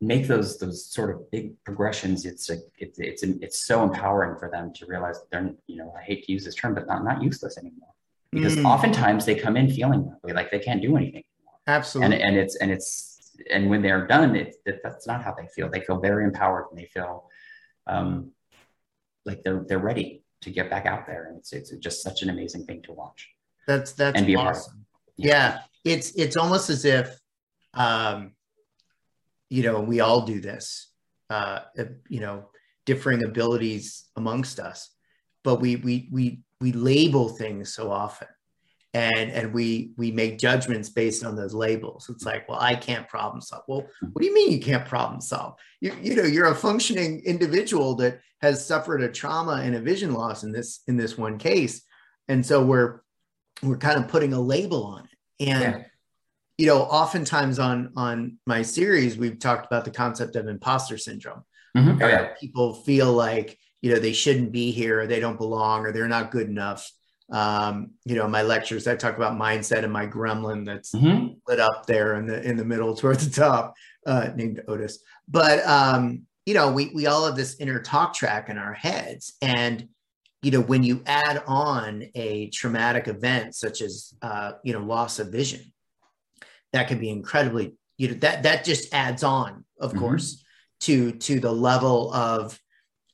make 0.00 0.26
those 0.26 0.58
those 0.58 0.84
sort 0.84 1.10
of 1.10 1.30
big 1.30 1.52
progressions, 1.64 2.26
it's 2.26 2.50
a, 2.50 2.58
it's 2.78 2.98
it's 2.98 3.22
it's 3.22 3.66
so 3.66 3.82
empowering 3.82 4.38
for 4.38 4.50
them 4.50 4.72
to 4.74 4.86
realize 4.86 5.18
that 5.20 5.30
they're 5.30 5.54
you 5.66 5.76
know 5.76 5.92
I 5.98 6.02
hate 6.02 6.24
to 6.24 6.32
use 6.32 6.44
this 6.44 6.54
term, 6.54 6.74
but 6.74 6.86
not 6.86 7.04
not 7.04 7.22
useless 7.22 7.56
anymore. 7.58 7.94
Because 8.32 8.56
mm. 8.56 8.66
oftentimes 8.66 9.24
they 9.24 9.34
come 9.34 9.56
in 9.56 9.70
feeling 9.70 10.04
that 10.04 10.22
way, 10.22 10.32
like 10.34 10.50
they 10.50 10.58
can't 10.58 10.82
do 10.82 10.96
anything. 10.96 11.24
Anymore. 11.24 11.58
Absolutely. 11.66 12.16
And 12.16 12.22
and 12.22 12.36
it's 12.36 12.56
and 12.56 12.70
it's 12.70 13.15
and 13.50 13.68
when 13.70 13.82
they're 13.82 14.06
done, 14.06 14.36
it, 14.36 14.56
it, 14.64 14.80
that's 14.82 15.06
not 15.06 15.22
how 15.22 15.34
they 15.34 15.46
feel. 15.48 15.68
They 15.68 15.80
feel 15.80 16.00
very 16.00 16.24
empowered 16.24 16.66
and 16.70 16.78
they 16.78 16.86
feel 16.86 17.28
um, 17.86 18.32
like 19.24 19.42
they're 19.42 19.64
they're 19.68 19.78
ready 19.78 20.22
to 20.42 20.50
get 20.50 20.70
back 20.70 20.86
out 20.86 21.06
there, 21.06 21.26
and 21.26 21.38
it's 21.38 21.52
it's 21.52 21.70
just 21.76 22.02
such 22.02 22.22
an 22.22 22.30
amazing 22.30 22.64
thing 22.64 22.82
to 22.82 22.92
watch. 22.92 23.28
That's 23.66 23.92
that's 23.92 24.18
and 24.18 24.26
be 24.26 24.36
awesome. 24.36 24.86
Yeah. 25.16 25.58
yeah. 25.84 25.92
It's 25.92 26.12
it's 26.12 26.36
almost 26.36 26.70
as 26.70 26.84
if 26.84 27.18
um 27.74 28.32
you 29.48 29.62
know, 29.62 29.80
we 29.80 30.00
all 30.00 30.22
do 30.22 30.40
this. 30.40 30.90
Uh 31.30 31.60
you 32.08 32.20
know, 32.20 32.50
differing 32.84 33.24
abilities 33.24 34.08
amongst 34.16 34.60
us. 34.60 34.90
But 35.42 35.60
we 35.60 35.76
we 35.76 36.08
we 36.12 36.40
we 36.60 36.72
label 36.72 37.28
things 37.28 37.74
so 37.74 37.90
often 37.90 38.28
and 38.96 39.30
and 39.30 39.52
we 39.52 39.90
we 39.98 40.10
make 40.10 40.38
judgments 40.38 40.88
based 40.88 41.22
on 41.22 41.36
those 41.36 41.52
labels. 41.52 42.08
It's 42.08 42.24
like 42.24 42.48
well 42.48 42.58
i 42.58 42.74
can't 42.74 43.06
problem 43.08 43.42
solve. 43.42 43.64
Well 43.68 43.86
what 44.00 44.20
do 44.20 44.26
you 44.26 44.34
mean 44.34 44.50
you 44.50 44.60
can't 44.60 44.86
problem 44.86 45.20
solve? 45.20 45.56
You, 45.80 45.94
you 46.00 46.16
know 46.16 46.24
you're 46.24 46.46
a 46.46 46.54
functioning 46.54 47.20
individual 47.26 47.94
that 47.96 48.20
has 48.40 48.64
suffered 48.64 49.02
a 49.02 49.12
trauma 49.12 49.60
and 49.62 49.74
a 49.74 49.80
vision 49.80 50.14
loss 50.14 50.44
in 50.44 50.52
this 50.52 50.80
in 50.88 50.96
this 50.96 51.18
one 51.18 51.36
case. 51.36 51.82
And 52.28 52.44
so 52.44 52.64
we're 52.64 53.02
we're 53.62 53.76
kind 53.76 54.02
of 54.02 54.08
putting 54.08 54.32
a 54.32 54.40
label 54.40 54.84
on 54.84 55.04
it. 55.04 55.48
And 55.50 55.60
yeah. 55.60 55.82
you 56.56 56.66
know 56.66 56.80
oftentimes 56.80 57.58
on 57.58 57.92
on 57.96 58.38
my 58.46 58.62
series 58.62 59.18
we've 59.18 59.38
talked 59.38 59.66
about 59.66 59.84
the 59.84 59.90
concept 59.90 60.36
of 60.36 60.48
imposter 60.48 60.96
syndrome. 60.96 61.44
Mm-hmm. 61.76 62.02
oh, 62.02 62.08
yeah. 62.08 62.28
people 62.40 62.72
feel 62.72 63.12
like 63.12 63.58
you 63.82 63.92
know 63.92 64.00
they 64.00 64.14
shouldn't 64.14 64.52
be 64.52 64.70
here 64.70 65.00
or 65.00 65.06
they 65.06 65.20
don't 65.20 65.36
belong 65.36 65.84
or 65.84 65.92
they're 65.92 66.08
not 66.08 66.30
good 66.30 66.48
enough 66.48 66.90
um, 67.30 67.90
you 68.04 68.14
know, 68.14 68.28
my 68.28 68.42
lectures, 68.42 68.86
I 68.86 68.94
talk 68.94 69.16
about 69.16 69.38
mindset 69.38 69.82
and 69.82 69.92
my 69.92 70.06
gremlin 70.06 70.64
that's 70.64 70.92
mm-hmm. 70.92 71.34
lit 71.48 71.58
up 71.58 71.86
there 71.86 72.14
in 72.14 72.26
the 72.26 72.42
in 72.42 72.56
the 72.56 72.64
middle 72.64 72.94
towards 72.94 73.28
the 73.28 73.34
top, 73.34 73.74
uh, 74.06 74.30
named 74.36 74.62
Otis. 74.68 75.00
But 75.28 75.66
um, 75.66 76.22
you 76.44 76.54
know, 76.54 76.70
we 76.70 76.92
we 76.94 77.06
all 77.06 77.26
have 77.26 77.36
this 77.36 77.56
inner 77.58 77.80
talk 77.80 78.14
track 78.14 78.48
in 78.48 78.58
our 78.58 78.74
heads, 78.74 79.34
and 79.42 79.88
you 80.42 80.52
know, 80.52 80.60
when 80.60 80.84
you 80.84 81.02
add 81.06 81.42
on 81.46 82.04
a 82.14 82.48
traumatic 82.50 83.08
event 83.08 83.54
such 83.56 83.80
as 83.80 84.14
uh, 84.22 84.52
you 84.62 84.72
know 84.72 84.80
loss 84.80 85.18
of 85.18 85.32
vision, 85.32 85.72
that 86.72 86.86
can 86.86 87.00
be 87.00 87.10
incredibly 87.10 87.74
you 87.98 88.08
know 88.08 88.14
that 88.14 88.44
that 88.44 88.64
just 88.64 88.94
adds 88.94 89.24
on, 89.24 89.64
of 89.80 89.90
mm-hmm. 89.90 90.00
course, 90.00 90.44
to 90.80 91.10
to 91.12 91.40
the 91.40 91.52
level 91.52 92.12
of 92.12 92.60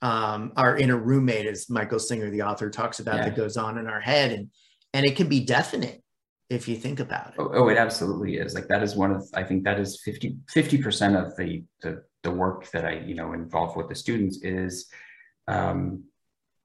um, 0.02 0.52
our 0.56 0.76
inner 0.76 0.96
roommate, 0.96 1.46
as 1.46 1.70
Michael 1.70 2.00
Singer, 2.00 2.28
the 2.28 2.42
author, 2.42 2.68
talks 2.68 3.00
about, 3.00 3.16
yeah. 3.16 3.24
that 3.26 3.36
goes 3.36 3.56
on 3.56 3.78
in 3.78 3.86
our 3.86 4.00
head, 4.00 4.32
and 4.32 4.50
and 4.92 5.06
it 5.06 5.16
can 5.16 5.28
be 5.28 5.40
definite 5.40 6.02
if 6.50 6.68
you 6.68 6.76
think 6.76 7.00
about 7.00 7.28
it. 7.28 7.34
Oh, 7.38 7.50
oh, 7.54 7.68
it 7.68 7.78
absolutely 7.78 8.36
is. 8.36 8.54
Like 8.54 8.68
that 8.68 8.82
is 8.82 8.94
one 8.96 9.12
of 9.12 9.26
I 9.32 9.44
think 9.44 9.64
that 9.64 9.78
is 9.78 10.02
50 10.02 10.78
percent 10.82 11.16
of 11.16 11.34
the, 11.36 11.64
the 11.80 12.02
the 12.22 12.30
work 12.30 12.70
that 12.72 12.84
I 12.84 12.98
you 12.98 13.14
know 13.14 13.32
involve 13.32 13.76
with 13.76 13.88
the 13.88 13.94
students 13.94 14.42
is 14.42 14.88
um, 15.48 16.04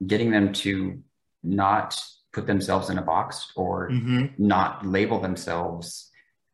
getting 0.05 0.31
them 0.31 0.51
to 0.53 1.01
not 1.43 2.01
put 2.33 2.47
themselves 2.47 2.89
in 2.89 2.97
a 2.97 3.01
box 3.01 3.51
or 3.55 3.89
mm-hmm. 3.89 4.25
not 4.37 4.85
label 4.85 5.19
themselves 5.19 6.11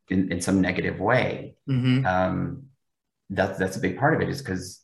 in, 0.08 0.30
in 0.30 0.40
some 0.40 0.60
negative 0.60 1.00
way. 1.00 1.56
Mm-hmm. 1.68 2.06
Um, 2.06 2.64
that's 3.30 3.58
that's 3.58 3.76
a 3.76 3.80
big 3.80 3.98
part 3.98 4.14
of 4.14 4.20
it 4.20 4.28
is 4.28 4.40
because 4.42 4.83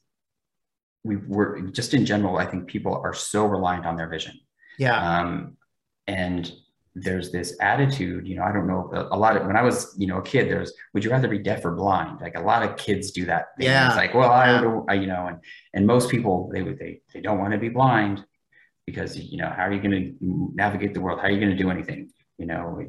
we 1.04 1.16
were 1.16 1.60
just 1.62 1.94
in 1.94 2.04
general, 2.04 2.36
I 2.36 2.46
think 2.46 2.66
people 2.66 2.94
are 2.94 3.14
so 3.14 3.46
reliant 3.46 3.86
on 3.86 3.96
their 3.96 4.08
vision. 4.08 4.38
Yeah. 4.78 5.20
Um, 5.20 5.56
and 6.06 6.50
there's 6.94 7.30
this 7.30 7.56
attitude, 7.60 8.26
you 8.26 8.36
know, 8.36 8.42
I 8.42 8.52
don't 8.52 8.66
know 8.66 8.90
a 8.92 9.16
lot 9.16 9.36
of 9.36 9.46
when 9.46 9.56
I 9.56 9.62
was, 9.62 9.94
you 9.96 10.06
know, 10.06 10.18
a 10.18 10.22
kid, 10.22 10.50
there's 10.50 10.72
would 10.92 11.04
you 11.04 11.10
rather 11.10 11.28
be 11.28 11.38
deaf 11.38 11.64
or 11.64 11.72
blind? 11.72 12.20
Like 12.20 12.36
a 12.36 12.40
lot 12.40 12.62
of 12.62 12.76
kids 12.76 13.12
do 13.12 13.24
that. 13.26 13.56
Thing. 13.56 13.66
Yeah. 13.66 13.88
It's 13.88 13.96
like, 13.96 14.12
well, 14.12 14.30
I, 14.30 14.92
I, 14.92 14.94
you 14.94 15.06
know, 15.06 15.26
and 15.28 15.38
and 15.72 15.86
most 15.86 16.10
people 16.10 16.50
they 16.52 16.62
would 16.62 16.78
they 16.78 17.00
they 17.14 17.20
don't 17.20 17.38
want 17.38 17.52
to 17.52 17.58
be 17.58 17.68
blind 17.68 18.24
because 18.86 19.16
you 19.16 19.38
know 19.38 19.52
how 19.54 19.62
are 19.62 19.72
you 19.72 19.80
going 19.80 20.16
to 20.20 20.52
navigate 20.54 20.94
the 20.94 21.00
world? 21.00 21.20
How 21.20 21.28
are 21.28 21.30
you 21.30 21.38
going 21.38 21.56
to 21.56 21.62
do 21.62 21.70
anything? 21.70 22.10
You 22.38 22.46
know, 22.46 22.82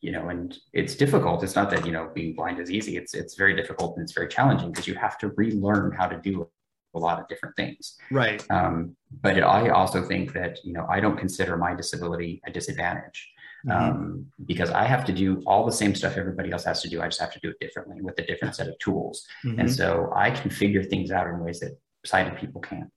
you 0.00 0.12
know, 0.12 0.28
and 0.28 0.56
it's 0.72 0.96
difficult. 0.96 1.44
It's 1.44 1.54
not 1.54 1.70
that 1.70 1.86
you 1.86 1.92
know 1.92 2.10
being 2.12 2.34
blind 2.34 2.58
is 2.58 2.70
easy. 2.70 2.96
It's 2.96 3.14
it's 3.14 3.36
very 3.36 3.54
difficult 3.54 3.96
and 3.96 4.02
it's 4.02 4.12
very 4.12 4.28
challenging 4.28 4.72
because 4.72 4.88
you 4.88 4.94
have 4.94 5.16
to 5.18 5.28
relearn 5.36 5.92
how 5.92 6.08
to 6.08 6.20
do 6.20 6.48
a 6.94 6.98
lot 6.98 7.20
of 7.20 7.28
different 7.28 7.56
things. 7.56 7.96
Right. 8.10 8.44
Um, 8.50 8.96
but 9.22 9.38
it, 9.38 9.42
I 9.42 9.68
also 9.70 10.02
think 10.02 10.32
that 10.32 10.58
you 10.64 10.72
know 10.72 10.86
I 10.88 11.00
don't 11.00 11.16
consider 11.16 11.56
my 11.56 11.74
disability 11.74 12.40
a 12.46 12.50
disadvantage 12.50 13.28
mm-hmm. 13.66 13.90
um, 13.90 14.26
because 14.46 14.70
I 14.70 14.84
have 14.84 15.04
to 15.06 15.12
do 15.12 15.42
all 15.46 15.64
the 15.64 15.72
same 15.72 15.94
stuff 15.94 16.16
everybody 16.16 16.52
else 16.52 16.64
has 16.64 16.82
to 16.82 16.88
do. 16.88 17.00
I 17.00 17.08
just 17.08 17.20
have 17.20 17.32
to 17.32 17.40
do 17.40 17.50
it 17.50 17.60
differently 17.60 18.00
with 18.00 18.18
a 18.18 18.26
different 18.26 18.54
set 18.54 18.68
of 18.68 18.78
tools, 18.78 19.26
mm-hmm. 19.44 19.60
and 19.60 19.72
so 19.72 20.12
I 20.14 20.30
can 20.30 20.50
figure 20.50 20.82
things 20.82 21.10
out 21.10 21.26
in 21.26 21.40
ways 21.40 21.60
that 21.60 21.78
sighted 22.04 22.36
people 22.36 22.60
can't. 22.60 22.90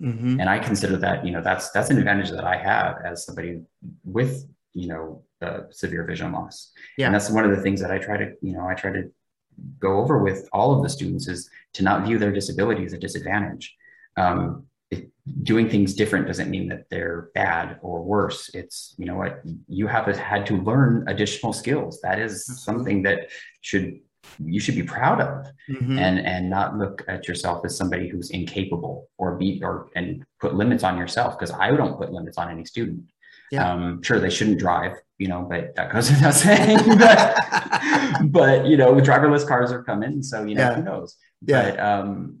Mm-hmm. 0.00 0.40
And 0.40 0.50
I 0.50 0.58
consider 0.58 0.96
that 0.98 1.24
you 1.24 1.32
know 1.32 1.42
that's 1.42 1.70
that's 1.70 1.90
an 1.90 1.98
advantage 1.98 2.30
that 2.30 2.44
I 2.44 2.56
have 2.56 2.98
as 3.04 3.24
somebody 3.24 3.62
with 4.04 4.46
you 4.74 4.88
know 4.88 5.22
uh, 5.40 5.60
severe 5.70 6.04
vision 6.04 6.32
loss. 6.32 6.72
Yeah. 6.98 7.06
And 7.06 7.14
that's 7.14 7.30
one 7.30 7.44
of 7.44 7.54
the 7.54 7.62
things 7.62 7.80
that 7.80 7.90
I 7.90 7.98
try 7.98 8.16
to 8.18 8.32
you 8.42 8.52
know 8.52 8.66
I 8.66 8.74
try 8.74 8.92
to 8.92 9.10
go 9.78 9.98
over 9.98 10.18
with 10.18 10.48
all 10.52 10.74
of 10.74 10.82
the 10.82 10.88
students 10.88 11.28
is 11.28 11.48
to 11.74 11.82
not 11.82 12.04
view 12.06 12.18
their 12.18 12.32
disability 12.32 12.84
as 12.84 12.92
a 12.92 12.98
disadvantage. 12.98 13.74
Um, 14.16 14.66
it, 14.90 15.10
doing 15.42 15.68
things 15.68 15.94
different 15.94 16.26
doesn't 16.26 16.50
mean 16.50 16.68
that 16.68 16.84
they're 16.90 17.30
bad 17.34 17.78
or 17.82 18.02
worse. 18.02 18.50
It's, 18.54 18.94
you 18.98 19.06
know 19.06 19.16
what, 19.16 19.42
you 19.68 19.86
have 19.86 20.06
had 20.16 20.46
to 20.46 20.56
learn 20.56 21.04
additional 21.08 21.52
skills. 21.52 22.00
That 22.02 22.18
is 22.18 22.46
something 22.64 23.02
that 23.02 23.28
should 23.60 24.00
you 24.44 24.60
should 24.60 24.74
be 24.74 24.82
proud 24.82 25.20
of 25.20 25.46
mm-hmm. 25.70 25.98
and 25.98 26.18
and 26.18 26.50
not 26.50 26.76
look 26.76 27.04
at 27.08 27.28
yourself 27.28 27.64
as 27.64 27.76
somebody 27.76 28.08
who's 28.08 28.30
incapable 28.30 29.08
or 29.18 29.36
be 29.36 29.60
or 29.62 29.88
and 29.96 30.24
put 30.40 30.54
limits 30.54 30.84
on 30.84 30.98
yourself 30.98 31.38
because 31.38 31.54
i 31.58 31.70
don't 31.70 31.96
put 31.96 32.12
limits 32.12 32.38
on 32.38 32.50
any 32.50 32.64
student 32.64 33.02
yeah. 33.50 33.72
um 33.72 34.02
sure 34.02 34.18
they 34.20 34.30
shouldn't 34.30 34.58
drive 34.58 34.96
you 35.18 35.28
know, 35.28 35.46
but 35.48 35.74
that 35.76 35.92
goes 35.92 36.10
without 36.10 36.34
saying. 36.34 36.78
but, 36.98 37.36
but 38.30 38.66
you 38.66 38.76
know, 38.76 38.94
driverless 38.96 39.46
cars 39.46 39.72
are 39.72 39.82
coming, 39.82 40.22
so 40.22 40.44
you 40.44 40.54
know, 40.54 40.62
yeah. 40.62 40.74
who 40.76 40.82
knows? 40.82 41.16
Yeah. 41.44 41.70
But 41.70 41.80
um, 41.80 42.38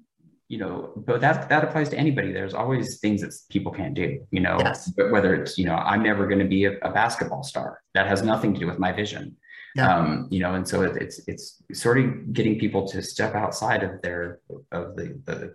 you 0.48 0.58
know, 0.58 0.92
but 0.96 1.20
that 1.20 1.48
that 1.48 1.64
applies 1.64 1.88
to 1.90 1.98
anybody. 1.98 2.32
There's 2.32 2.54
always 2.54 2.98
things 3.00 3.20
that 3.22 3.34
people 3.50 3.72
can't 3.72 3.94
do. 3.94 4.24
You 4.30 4.40
know, 4.40 4.58
yes. 4.60 4.90
but 4.96 5.10
whether 5.10 5.34
it's 5.34 5.58
you 5.58 5.66
know, 5.66 5.74
I'm 5.74 6.02
never 6.02 6.26
going 6.26 6.38
to 6.38 6.44
be 6.44 6.66
a, 6.66 6.78
a, 6.82 6.92
basketball 6.92 7.42
star. 7.42 7.80
That 7.94 8.06
has 8.06 8.22
nothing 8.22 8.54
to 8.54 8.60
do 8.60 8.66
with 8.66 8.78
my 8.78 8.92
vision. 8.92 9.36
Yeah. 9.74 9.94
Um, 9.94 10.28
you 10.30 10.40
know, 10.40 10.54
and 10.54 10.66
so 10.66 10.82
it, 10.82 10.96
it's 10.96 11.20
it's 11.26 11.62
sort 11.72 11.98
of 11.98 12.32
getting 12.32 12.58
people 12.58 12.86
to 12.88 13.02
step 13.02 13.34
outside 13.34 13.82
of 13.82 14.00
their 14.02 14.40
of 14.70 14.94
the 14.96 15.20
the 15.24 15.54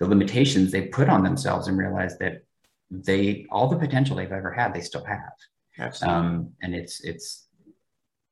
the 0.00 0.06
limitations 0.06 0.72
they 0.72 0.82
put 0.82 1.08
on 1.08 1.22
themselves 1.22 1.68
and 1.68 1.78
realize 1.78 2.18
that 2.18 2.42
they 2.90 3.46
all 3.50 3.68
the 3.68 3.76
potential 3.76 4.16
they've 4.16 4.32
ever 4.32 4.50
had 4.50 4.72
they 4.72 4.80
still 4.80 5.04
have 5.04 5.32
Absolutely. 5.78 6.16
Um, 6.16 6.52
and 6.62 6.74
it's 6.74 7.00
it's 7.04 7.46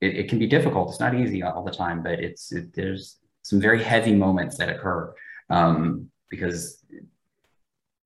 it, 0.00 0.16
it, 0.16 0.28
can 0.28 0.38
be 0.38 0.46
difficult. 0.46 0.90
It's 0.90 1.00
not 1.00 1.14
easy 1.14 1.42
all 1.42 1.64
the 1.64 1.70
time, 1.70 2.02
but 2.02 2.20
it's 2.20 2.52
it, 2.52 2.74
there's 2.74 3.18
some 3.42 3.60
very 3.60 3.82
heavy 3.82 4.14
moments 4.14 4.58
that 4.58 4.68
occur 4.68 5.14
um, 5.48 6.10
because 6.28 6.84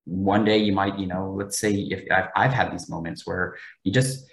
one 0.04 0.44
day 0.44 0.58
you 0.58 0.72
might 0.72 0.98
you 0.98 1.06
know 1.06 1.34
let's 1.36 1.58
say 1.58 1.72
if 1.72 2.04
I've, 2.10 2.28
I've 2.36 2.52
had 2.52 2.72
these 2.72 2.88
moments 2.88 3.26
where 3.26 3.56
you 3.84 3.92
just 3.92 4.26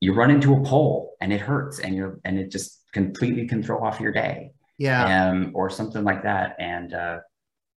you 0.00 0.12
run 0.12 0.30
into 0.30 0.54
a 0.54 0.62
pole 0.62 1.16
and 1.20 1.32
it 1.32 1.40
hurts 1.40 1.78
and 1.80 1.94
you're 1.94 2.20
and 2.24 2.38
it 2.38 2.50
just 2.50 2.82
completely 2.92 3.48
can 3.48 3.62
throw 3.62 3.82
off 3.82 4.00
your 4.00 4.12
day 4.12 4.50
yeah 4.78 5.30
um, 5.30 5.52
or 5.54 5.70
something 5.70 6.04
like 6.04 6.22
that 6.24 6.56
and 6.58 6.92
uh, 6.92 7.18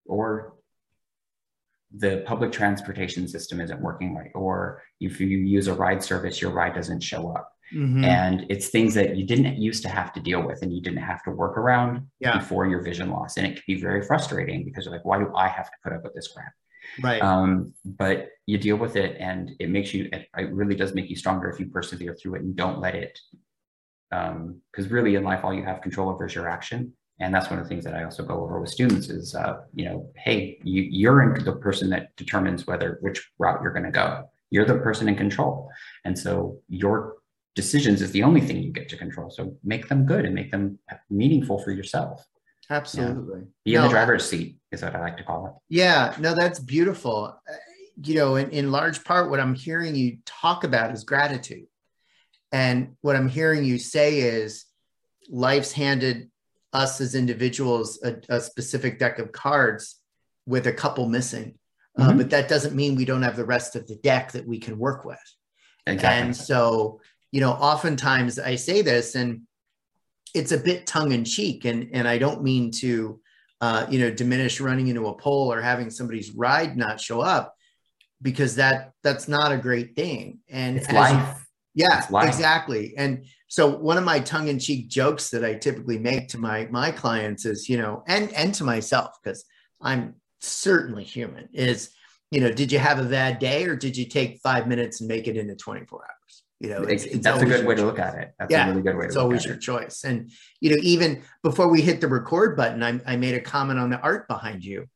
or 0.05 0.56
the 1.99 2.23
public 2.27 2.53
transportation 2.53 3.27
system 3.29 3.61
isn't 3.61 3.81
working 3.81 4.15
right 4.15 4.31
or 4.35 4.83
if 5.01 5.21
you 5.21 5.27
use 5.27 5.67
a 5.69 5.75
ride 5.75 6.03
service 6.03 6.41
your 6.41 6.51
ride 6.51 6.75
doesn't 6.75 7.01
show 7.03 7.31
up. 7.31 7.53
Mm-hmm. 7.75 8.05
and 8.05 8.47
it's 8.49 8.69
things 8.69 8.95
that 8.95 9.17
you 9.17 9.27
didn't 9.27 9.57
used 9.57 9.83
to 9.83 9.89
have 9.89 10.13
to 10.13 10.21
deal 10.21 10.47
with 10.47 10.63
and 10.63 10.73
you 10.73 10.81
didn't 10.81 11.03
have 11.03 11.25
to 11.25 11.33
work 11.33 11.59
around 11.59 12.07
yeah. 12.21 12.39
before 12.39 12.65
your 12.69 12.81
vision 12.81 13.11
loss. 13.11 13.37
And 13.37 13.45
it 13.45 13.55
can 13.55 13.65
be 13.67 13.81
very 13.81 14.03
frustrating 14.03 14.65
because 14.65 14.85
you're 14.85 14.95
like 14.95 15.05
why 15.05 15.19
do 15.19 15.35
i 15.35 15.49
have 15.49 15.67
to 15.67 15.77
put 15.83 15.93
up 15.93 16.05
with 16.05 16.15
this 16.15 16.29
crap? 16.29 16.53
Right. 17.03 17.21
Um, 17.21 17.75
but 17.85 18.29
you 18.47 18.59
deal 18.59 18.77
with 18.77 18.95
it 18.95 19.17
and 19.19 19.51
it 19.59 19.69
makes 19.69 19.93
you 19.93 20.09
it, 20.13 20.29
really 20.53 20.77
does 20.77 20.95
make 20.95 21.11
you 21.11 21.17
stronger 21.17 21.51
if 21.51 21.59
you 21.59 21.67
persevere 21.67 22.15
through 22.15 22.37
it 22.37 22.43
and 22.43 22.55
don't 22.55 22.81
let 22.81 22.95
it 22.95 23.19
because 24.11 24.87
um, 24.87 24.93
really 24.93 25.17
in 25.17 25.25
life 25.25 25.45
all 25.45 25.53
you 25.53 25.65
have 25.65 25.83
control 25.83 26.09
over 26.09 26.27
is 26.27 26.35
your 26.35 26.49
action 26.49 26.93
and 27.19 27.35
that's 27.35 27.49
one 27.49 27.59
of 27.59 27.65
the 27.65 27.69
things 27.69 27.85
that 27.85 27.95
I 27.95 28.05
also 28.05 28.25
go 28.25 28.43
over 28.43 28.61
with 28.61 28.71
students 28.71 29.09
is, 29.09 29.35
uh, 29.35 29.63
you 29.75 29.87
know, 29.87 30.11
hey, 30.17 30.59
you, 30.63 30.83
you're 30.83 31.39
the 31.39 31.57
person 31.57 31.89
that 31.91 32.15
determines 32.17 32.67
whether 32.67 32.99
which 33.01 33.31
route 33.39 33.61
you're 33.63 33.73
going 33.73 33.87
to 33.87 33.91
go. 33.91 34.29
You're 34.51 34.67
the 34.67 34.79
person 34.79 35.09
in 35.09 35.17
control, 35.17 35.71
and 36.05 36.17
so 36.17 36.61
your 36.69 37.17
decisions 37.57 38.03
is 38.03 38.13
the 38.13 38.23
only 38.23 38.41
thing 38.41 38.63
you 38.63 38.71
get 38.71 38.89
to 38.91 38.97
control. 38.97 39.31
So 39.31 39.57
make 39.65 39.89
them 39.89 40.07
good 40.07 40.25
and 40.25 40.35
make 40.35 40.51
them 40.51 40.79
meaningful 41.11 41.59
for 41.59 41.73
yourself. 41.73 42.25
Absolutely. 42.69 43.43
Be 43.65 43.75
in 43.75 43.83
the 43.83 43.89
driver's 43.89 44.29
seat 44.29 44.59
is 44.73 44.83
what 44.83 44.95
I 44.95 45.01
like 45.01 45.17
to 45.17 45.25
call 45.25 45.47
it. 45.47 45.53
Yeah, 45.69 46.15
no, 46.19 46.35
that's 46.35 46.59
beautiful. 46.59 47.41
You 48.03 48.17
know, 48.17 48.37
in, 48.37 48.51
in 48.51 48.73
large 48.73 49.05
part, 49.05 49.31
what 49.31 49.41
I'm 49.41 49.55
hearing 49.55 49.95
you 49.95 50.19
talk 50.27 50.65
about 50.65 50.93
is 50.93 51.05
gratitude. 51.05 51.67
And 52.53 52.97
what 53.01 53.17
I'm 53.17 53.29
hearing 53.29 53.65
you 53.65 53.79
say 53.79 54.19
is 54.21 54.67
life's 55.29 55.73
handed 55.73 56.31
us 56.73 57.01
as 57.01 57.15
individuals 57.15 58.01
a, 58.03 58.17
a 58.29 58.41
specific 58.41 58.99
deck 58.99 59.19
of 59.19 59.33
cards 59.33 60.01
with 60.47 60.67
a 60.67 60.73
couple 60.73 61.09
missing. 61.09 61.59
Uh, 61.99 62.09
mm-hmm. 62.09 62.19
But 62.19 62.31
that 62.31 62.49
doesn't 62.49 62.77
mean 62.77 62.95
we 62.95 63.05
don't 63.05 63.23
have 63.23 63.37
the 63.37 63.45
rest 63.45 63.77
of 63.77 63.87
the 63.87 63.97
deck 63.97 64.33
that 64.33 64.47
we 64.47 64.59
can 64.59 64.79
work 64.79 65.05
with. 65.05 65.19
Exactly. 65.87 66.27
And 66.27 66.37
so, 66.37 67.01
you 67.33 67.41
know, 67.41 67.53
oftentimes 67.53 68.39
I 68.39 68.57
say 68.57 68.83
this 68.83 69.15
and 69.15 69.43
it's 70.35 70.53
a 70.53 70.59
bit 70.59 70.87
tongue 70.87 71.13
in 71.13 71.25
cheek 71.25 71.65
and, 71.65 71.89
and 71.93 72.07
I 72.07 72.19
don't 72.19 72.43
mean 72.43 72.71
to, 72.81 73.21
uh, 73.61 73.87
you 73.89 73.99
know, 73.99 74.11
diminish 74.11 74.61
running 74.61 74.89
into 74.89 75.07
a 75.07 75.15
pole 75.15 75.53
or 75.53 75.63
having 75.63 75.89
somebody's 75.89 76.33
ride 76.33 76.77
not 76.77 77.01
show 77.01 77.21
up 77.21 77.55
because 78.21 78.57
that 78.57 78.93
that's 79.03 79.29
not 79.29 79.53
a 79.53 79.57
great 79.57 79.97
thing. 79.97 80.41
And 80.51 80.77
it's 80.77 80.91
life. 80.91 81.46
Yeah, 81.77 82.07
exactly. 82.27 82.95
And 82.97 83.27
so 83.49 83.69
one 83.69 83.99
of 83.99 84.05
my 84.05 84.19
tongue 84.19 84.49
in 84.49 84.59
cheek 84.59 84.89
jokes 84.89 85.29
that 85.31 85.45
I 85.45 85.55
typically 85.55 85.99
make 85.99 86.29
to 86.29 86.39
my, 86.39 86.67
my 86.71 86.91
clients 86.91 87.45
is, 87.45 87.69
you 87.69 87.77
know, 87.77 88.03
and, 88.09 88.33
and 88.33 88.55
to 88.55 88.65
myself, 88.65 89.19
because 89.23 89.45
I'm 89.81 90.15
certainly 90.41 91.05
human 91.05 91.51
is, 91.53 91.91
you 92.31 92.41
know, 92.41 92.51
did 92.51 92.73
you 92.73 92.79
have 92.79 92.99
a 92.99 93.05
bad 93.05 93.39
day 93.39 93.65
or 93.65 93.77
did 93.77 93.95
you 93.95 94.07
take 94.07 94.41
five 94.43 94.67
minutes 94.67 95.01
and 95.01 95.09
make 95.09 95.29
it 95.29 95.37
into 95.37 95.55
24 95.55 96.01
hours? 96.03 96.43
You 96.61 96.71
know, 96.71 96.83
it's, 96.85 97.05
it's 97.05 97.23
that's 97.23 97.43
a 97.43 97.47
good 97.47 97.67
way 97.67 97.75
to 97.75 97.85
look 97.85 97.99
at 97.99 98.15
it. 98.15 98.33
That's 98.39 98.51
yeah, 98.51 98.65
a 98.65 98.71
really 98.71 98.81
good 98.81 98.97
way. 98.97 99.03
To 99.03 99.03
look 99.03 99.03
at 99.03 99.05
it. 99.05 99.09
It's 99.09 99.17
always 99.17 99.45
your 99.45 99.57
it. 99.57 99.61
choice. 99.61 100.05
And, 100.05 100.31
you 100.61 100.71
know, 100.71 100.79
even 100.81 101.23
before 101.43 101.69
we 101.69 101.83
hit 101.83 102.01
the 102.01 102.09
record 102.09 102.57
button, 102.57 102.83
I, 102.83 102.99
I 103.07 103.17
made 103.17 103.35
a 103.35 103.41
comment 103.41 103.79
on 103.79 103.91
the 103.91 104.01
art 104.01 104.27
behind 104.29 104.65
you 104.65 104.89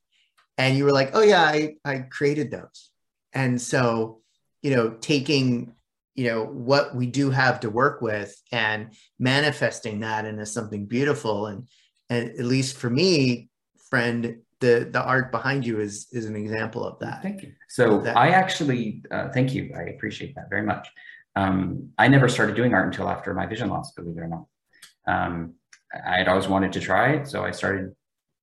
and 0.56 0.78
you 0.78 0.84
were 0.84 0.92
like, 0.92 1.10
oh 1.12 1.22
yeah, 1.22 1.42
I, 1.42 1.74
I 1.84 1.98
created 1.98 2.50
those. 2.50 2.90
And 3.34 3.60
so, 3.60 4.22
you 4.62 4.74
know, 4.74 4.90
taking, 4.90 5.74
you 6.14 6.28
know, 6.28 6.44
what 6.44 6.94
we 6.94 7.06
do 7.06 7.30
have 7.30 7.60
to 7.60 7.70
work 7.70 8.02
with 8.02 8.34
and 8.52 8.92
manifesting 9.18 10.00
that 10.00 10.24
into 10.24 10.44
something 10.44 10.86
beautiful. 10.86 11.46
And, 11.46 11.68
and 12.08 12.30
at 12.30 12.44
least 12.44 12.76
for 12.76 12.90
me, 12.90 13.48
friend, 13.88 14.38
the 14.60 14.88
the 14.90 15.02
art 15.02 15.32
behind 15.32 15.66
you 15.66 15.80
is 15.80 16.06
is 16.12 16.26
an 16.26 16.36
example 16.36 16.84
of 16.84 16.98
that. 17.00 17.22
Thank 17.22 17.42
you. 17.42 17.52
So 17.68 18.04
I 18.06 18.30
actually 18.30 19.02
uh, 19.10 19.30
thank 19.30 19.54
you. 19.54 19.72
I 19.76 19.82
appreciate 19.84 20.34
that 20.34 20.50
very 20.50 20.62
much. 20.62 20.86
Um, 21.36 21.90
I 21.98 22.08
never 22.08 22.28
started 22.28 22.56
doing 22.56 22.74
art 22.74 22.86
until 22.86 23.08
after 23.08 23.32
my 23.32 23.46
vision 23.46 23.70
loss, 23.70 23.92
believe 23.92 24.16
it 24.16 24.20
or 24.20 24.28
not. 24.28 24.44
Um, 25.06 25.54
I 26.06 26.18
had 26.18 26.28
always 26.28 26.48
wanted 26.48 26.72
to 26.74 26.80
try 26.80 27.12
it, 27.12 27.26
so 27.26 27.44
I 27.44 27.50
started. 27.50 27.94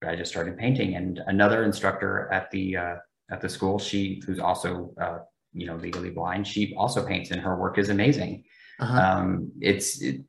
I 0.05 0.15
just 0.15 0.31
started 0.31 0.57
painting, 0.57 0.95
and 0.95 1.19
another 1.27 1.63
instructor 1.63 2.31
at 2.31 2.49
the 2.51 2.77
uh, 2.77 2.95
at 3.31 3.41
the 3.41 3.49
school, 3.49 3.79
she 3.79 4.21
who's 4.25 4.39
also 4.39 4.93
uh, 4.99 5.19
you 5.57 5.67
know 5.67 5.75
legally 5.75 6.09
blind, 6.09 6.47
she 6.47 6.73
also 6.75 7.05
paints, 7.05 7.31
and 7.31 7.41
her 7.41 7.55
work 7.57 7.77
is 7.77 7.89
amazing. 7.89 8.43
Uh-huh. 8.79 8.99
Um, 8.99 9.51
it's 9.59 10.01
it, 10.01 10.21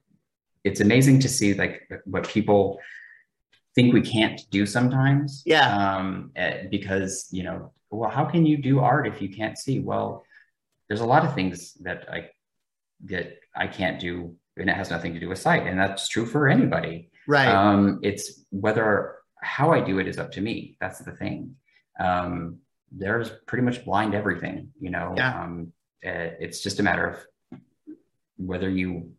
it's 0.64 0.81
amazing 0.81 1.21
to 1.21 1.29
see 1.29 1.55
like 1.55 1.88
what 2.05 2.29
people 2.29 2.81
think 3.75 3.95
we 3.95 4.01
can't 4.01 4.41
do 4.51 4.67
sometimes. 4.67 5.43
Yeah. 5.47 5.69
Um, 5.77 6.31
eh, 6.37 6.67
because 6.71 7.29
you 7.31 7.43
know, 7.45 7.73
well, 7.91 8.11
how 8.11 8.25
can 8.25 8.45
you 8.45 8.57
do 8.57 8.81
art 8.81 9.07
if 9.07 9.23
you 9.23 9.29
can't 9.29 9.59
see? 9.59 9.79
Well, 9.79 10.25
there's 10.88 11.01
a 11.01 11.07
lot 11.07 11.25
of 11.25 11.35
things 11.35 11.75
that 11.83 12.09
I 12.11 12.31
that 13.05 13.37
I 13.55 13.67
can't 13.67 14.01
do, 14.01 14.35
and 14.57 14.69
it 14.69 14.77
has 14.77 14.91
nothing 14.91 15.14
to 15.14 15.21
do 15.21 15.29
with 15.29 15.38
sight, 15.38 15.67
and 15.67 15.79
that's 15.79 16.09
true 16.09 16.27
for 16.27 16.49
anybody. 16.49 17.11
Right. 17.27 17.49
Um, 17.49 18.01
it's 18.03 18.45
whether 18.51 19.17
how 19.41 19.73
I 19.73 19.81
do 19.81 19.99
it 19.99 20.09
is 20.09 20.19
up 20.19 20.33
to 20.33 20.41
me. 20.41 20.77
That's 20.81 20.99
the 20.99 21.12
thing. 21.12 21.55
Um, 22.01 22.59
there's 22.90 23.31
pretty 23.46 23.64
much 23.64 23.85
blind 23.85 24.14
everything, 24.14 24.70
you 24.81 24.90
know. 24.90 25.14
Yeah. 25.16 25.42
Um, 25.42 25.72
eh, 26.03 26.31
it's 26.40 26.62
just 26.62 26.81
a 26.81 26.83
matter 26.83 27.07
of 27.07 27.61
whether 28.37 28.70
you 28.70 29.11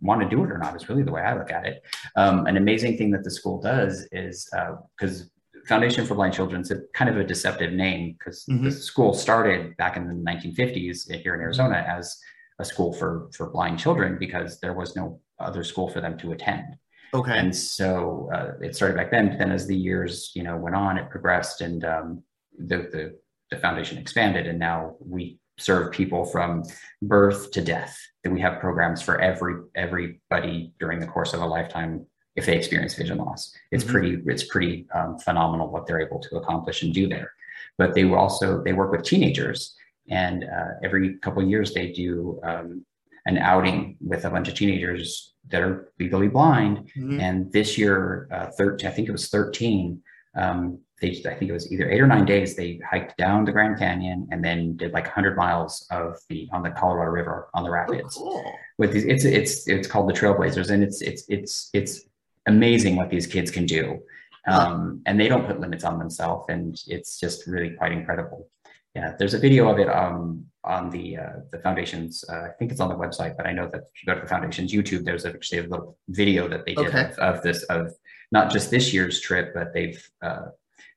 want 0.00 0.20
to 0.20 0.28
do 0.28 0.44
it 0.44 0.52
or 0.52 0.58
not 0.58 0.76
is 0.76 0.88
really 0.88 1.02
the 1.02 1.10
way 1.10 1.22
I 1.22 1.36
look 1.36 1.50
at 1.50 1.66
it. 1.66 1.84
Um, 2.16 2.46
an 2.46 2.56
amazing 2.56 2.96
thing 2.96 3.10
that 3.12 3.24
the 3.24 3.30
school 3.30 3.60
does 3.60 4.06
is 4.12 4.48
because 4.96 5.22
uh, 5.22 5.24
Foundation 5.66 6.06
for 6.06 6.14
Blind 6.14 6.34
Children 6.34 6.62
is 6.62 6.70
a 6.70 6.80
kind 6.94 7.10
of 7.10 7.16
a 7.16 7.24
deceptive 7.24 7.72
name 7.72 8.16
because 8.18 8.44
mm-hmm. 8.46 8.64
the 8.64 8.70
school 8.70 9.12
started 9.12 9.76
back 9.76 9.96
in 9.96 10.06
the 10.06 10.14
1950s 10.14 11.10
here 11.20 11.34
in 11.34 11.40
Arizona 11.40 11.84
as 11.88 12.18
a 12.58 12.64
school 12.64 12.92
for 12.92 13.28
for 13.32 13.50
blind 13.50 13.78
children 13.78 14.16
because 14.18 14.60
there 14.60 14.72
was 14.72 14.96
no 14.96 15.20
other 15.38 15.62
school 15.62 15.88
for 15.88 16.00
them 16.00 16.18
to 16.18 16.32
attend. 16.32 16.76
Okay. 17.14 17.38
And 17.38 17.54
so 17.54 18.28
uh, 18.34 18.52
it 18.60 18.76
started 18.76 18.96
back 18.96 19.10
then. 19.10 19.28
But 19.28 19.38
then 19.38 19.52
as 19.52 19.66
the 19.66 19.76
years 19.76 20.32
you 20.34 20.42
know 20.42 20.56
went 20.56 20.76
on, 20.76 20.98
it 20.98 21.10
progressed 21.10 21.60
and 21.60 21.84
um, 21.84 22.22
the, 22.58 22.76
the 22.76 23.18
the 23.50 23.56
foundation 23.56 23.98
expanded, 23.98 24.46
and 24.46 24.58
now 24.58 24.96
we 25.00 25.38
serve 25.58 25.92
people 25.92 26.24
from 26.24 26.64
birth 27.02 27.50
to 27.52 27.62
death. 27.62 27.98
That 28.24 28.30
we 28.30 28.40
have 28.40 28.60
programs 28.60 29.00
for 29.02 29.20
every 29.20 29.54
everybody 29.74 30.72
during 30.78 31.00
the 31.00 31.06
course 31.06 31.34
of 31.34 31.40
a 31.40 31.46
lifetime 31.46 32.06
if 32.36 32.46
they 32.46 32.56
experience 32.56 32.94
vision 32.94 33.18
loss. 33.18 33.52
It's 33.70 33.84
mm-hmm. 33.84 33.92
pretty 33.92 34.22
it's 34.26 34.44
pretty 34.44 34.86
um, 34.94 35.18
phenomenal 35.18 35.70
what 35.70 35.86
they're 35.86 36.00
able 36.00 36.20
to 36.20 36.36
accomplish 36.36 36.82
and 36.82 36.92
do 36.92 37.08
there. 37.08 37.32
But 37.76 37.94
they 37.94 38.04
were 38.04 38.18
also 38.18 38.62
they 38.62 38.72
work 38.72 38.92
with 38.92 39.02
teenagers, 39.02 39.74
and 40.10 40.44
uh, 40.44 40.74
every 40.82 41.18
couple 41.18 41.42
of 41.42 41.48
years 41.48 41.74
they 41.74 41.92
do 41.92 42.40
um, 42.42 42.84
an 43.26 43.38
outing 43.38 43.96
with 44.00 44.24
a 44.24 44.30
bunch 44.30 44.48
of 44.48 44.54
teenagers 44.54 45.34
that 45.48 45.62
are 45.62 45.92
legally 45.98 46.28
blind. 46.28 46.90
Mm-hmm. 46.96 47.20
And 47.20 47.52
this 47.52 47.76
year, 47.78 48.28
uh, 48.30 48.46
13, 48.56 48.88
I 48.88 48.92
think 48.92 49.08
it 49.08 49.12
was 49.12 49.28
13. 49.28 50.00
Um, 50.36 50.80
they 51.00 51.10
I 51.10 51.34
think 51.34 51.48
it 51.48 51.52
was 51.52 51.70
either 51.72 51.88
eight 51.88 52.00
or 52.00 52.06
nine 52.06 52.24
days. 52.24 52.56
They 52.56 52.80
hiked 52.88 53.16
down 53.16 53.44
the 53.44 53.52
Grand 53.52 53.78
Canyon 53.78 54.28
and 54.30 54.44
then 54.44 54.76
did 54.76 54.92
like 54.92 55.04
100 55.04 55.36
miles 55.36 55.86
of 55.90 56.16
the 56.28 56.48
on 56.52 56.62
the 56.62 56.70
Colorado 56.70 57.10
River 57.10 57.48
on 57.54 57.62
the 57.62 57.70
rapids. 57.70 58.16
Oh, 58.18 58.42
cool. 58.42 58.54
With 58.78 58.92
these, 58.92 59.04
it's 59.04 59.24
it's 59.24 59.68
it's 59.68 59.88
called 59.88 60.08
the 60.08 60.12
Trailblazers, 60.12 60.70
and 60.70 60.82
it's 60.82 61.00
it's 61.00 61.24
it's 61.28 61.70
it's 61.72 62.02
amazing 62.46 62.96
what 62.96 63.10
these 63.10 63.26
kids 63.26 63.50
can 63.50 63.66
do. 63.66 64.00
Um, 64.46 65.02
and 65.04 65.20
they 65.20 65.28
don't 65.28 65.46
put 65.46 65.60
limits 65.60 65.84
on 65.84 65.98
themselves, 65.98 66.46
and 66.48 66.74
it's 66.86 67.20
just 67.20 67.46
really 67.46 67.70
quite 67.70 67.92
incredible. 67.92 68.48
Yeah, 68.94 69.14
there's 69.18 69.34
a 69.34 69.38
video 69.38 69.68
of 69.68 69.78
it 69.78 69.88
um, 69.88 70.46
on 70.64 70.90
the 70.90 71.18
uh, 71.18 71.32
the 71.52 71.58
foundation's. 71.58 72.24
Uh, 72.28 72.46
I 72.46 72.48
think 72.58 72.72
it's 72.72 72.80
on 72.80 72.88
the 72.88 72.96
website, 72.96 73.36
but 73.36 73.46
I 73.46 73.52
know 73.52 73.68
that 73.68 73.82
if 73.94 74.02
you 74.02 74.06
go 74.06 74.14
to 74.14 74.22
the 74.22 74.26
foundation's 74.26 74.72
YouTube, 74.72 75.04
there's 75.04 75.26
actually 75.26 75.58
a 75.58 75.62
little 75.64 75.98
video 76.08 76.48
that 76.48 76.64
they 76.64 76.74
did 76.74 76.86
okay. 76.86 77.10
of, 77.18 77.18
of, 77.18 77.42
this 77.42 77.62
of 77.64 77.92
not 78.30 78.50
just 78.50 78.70
this 78.70 78.92
year's 78.92 79.20
trip, 79.20 79.52
but 79.54 79.72
they've 79.72 80.10
uh, 80.22 80.46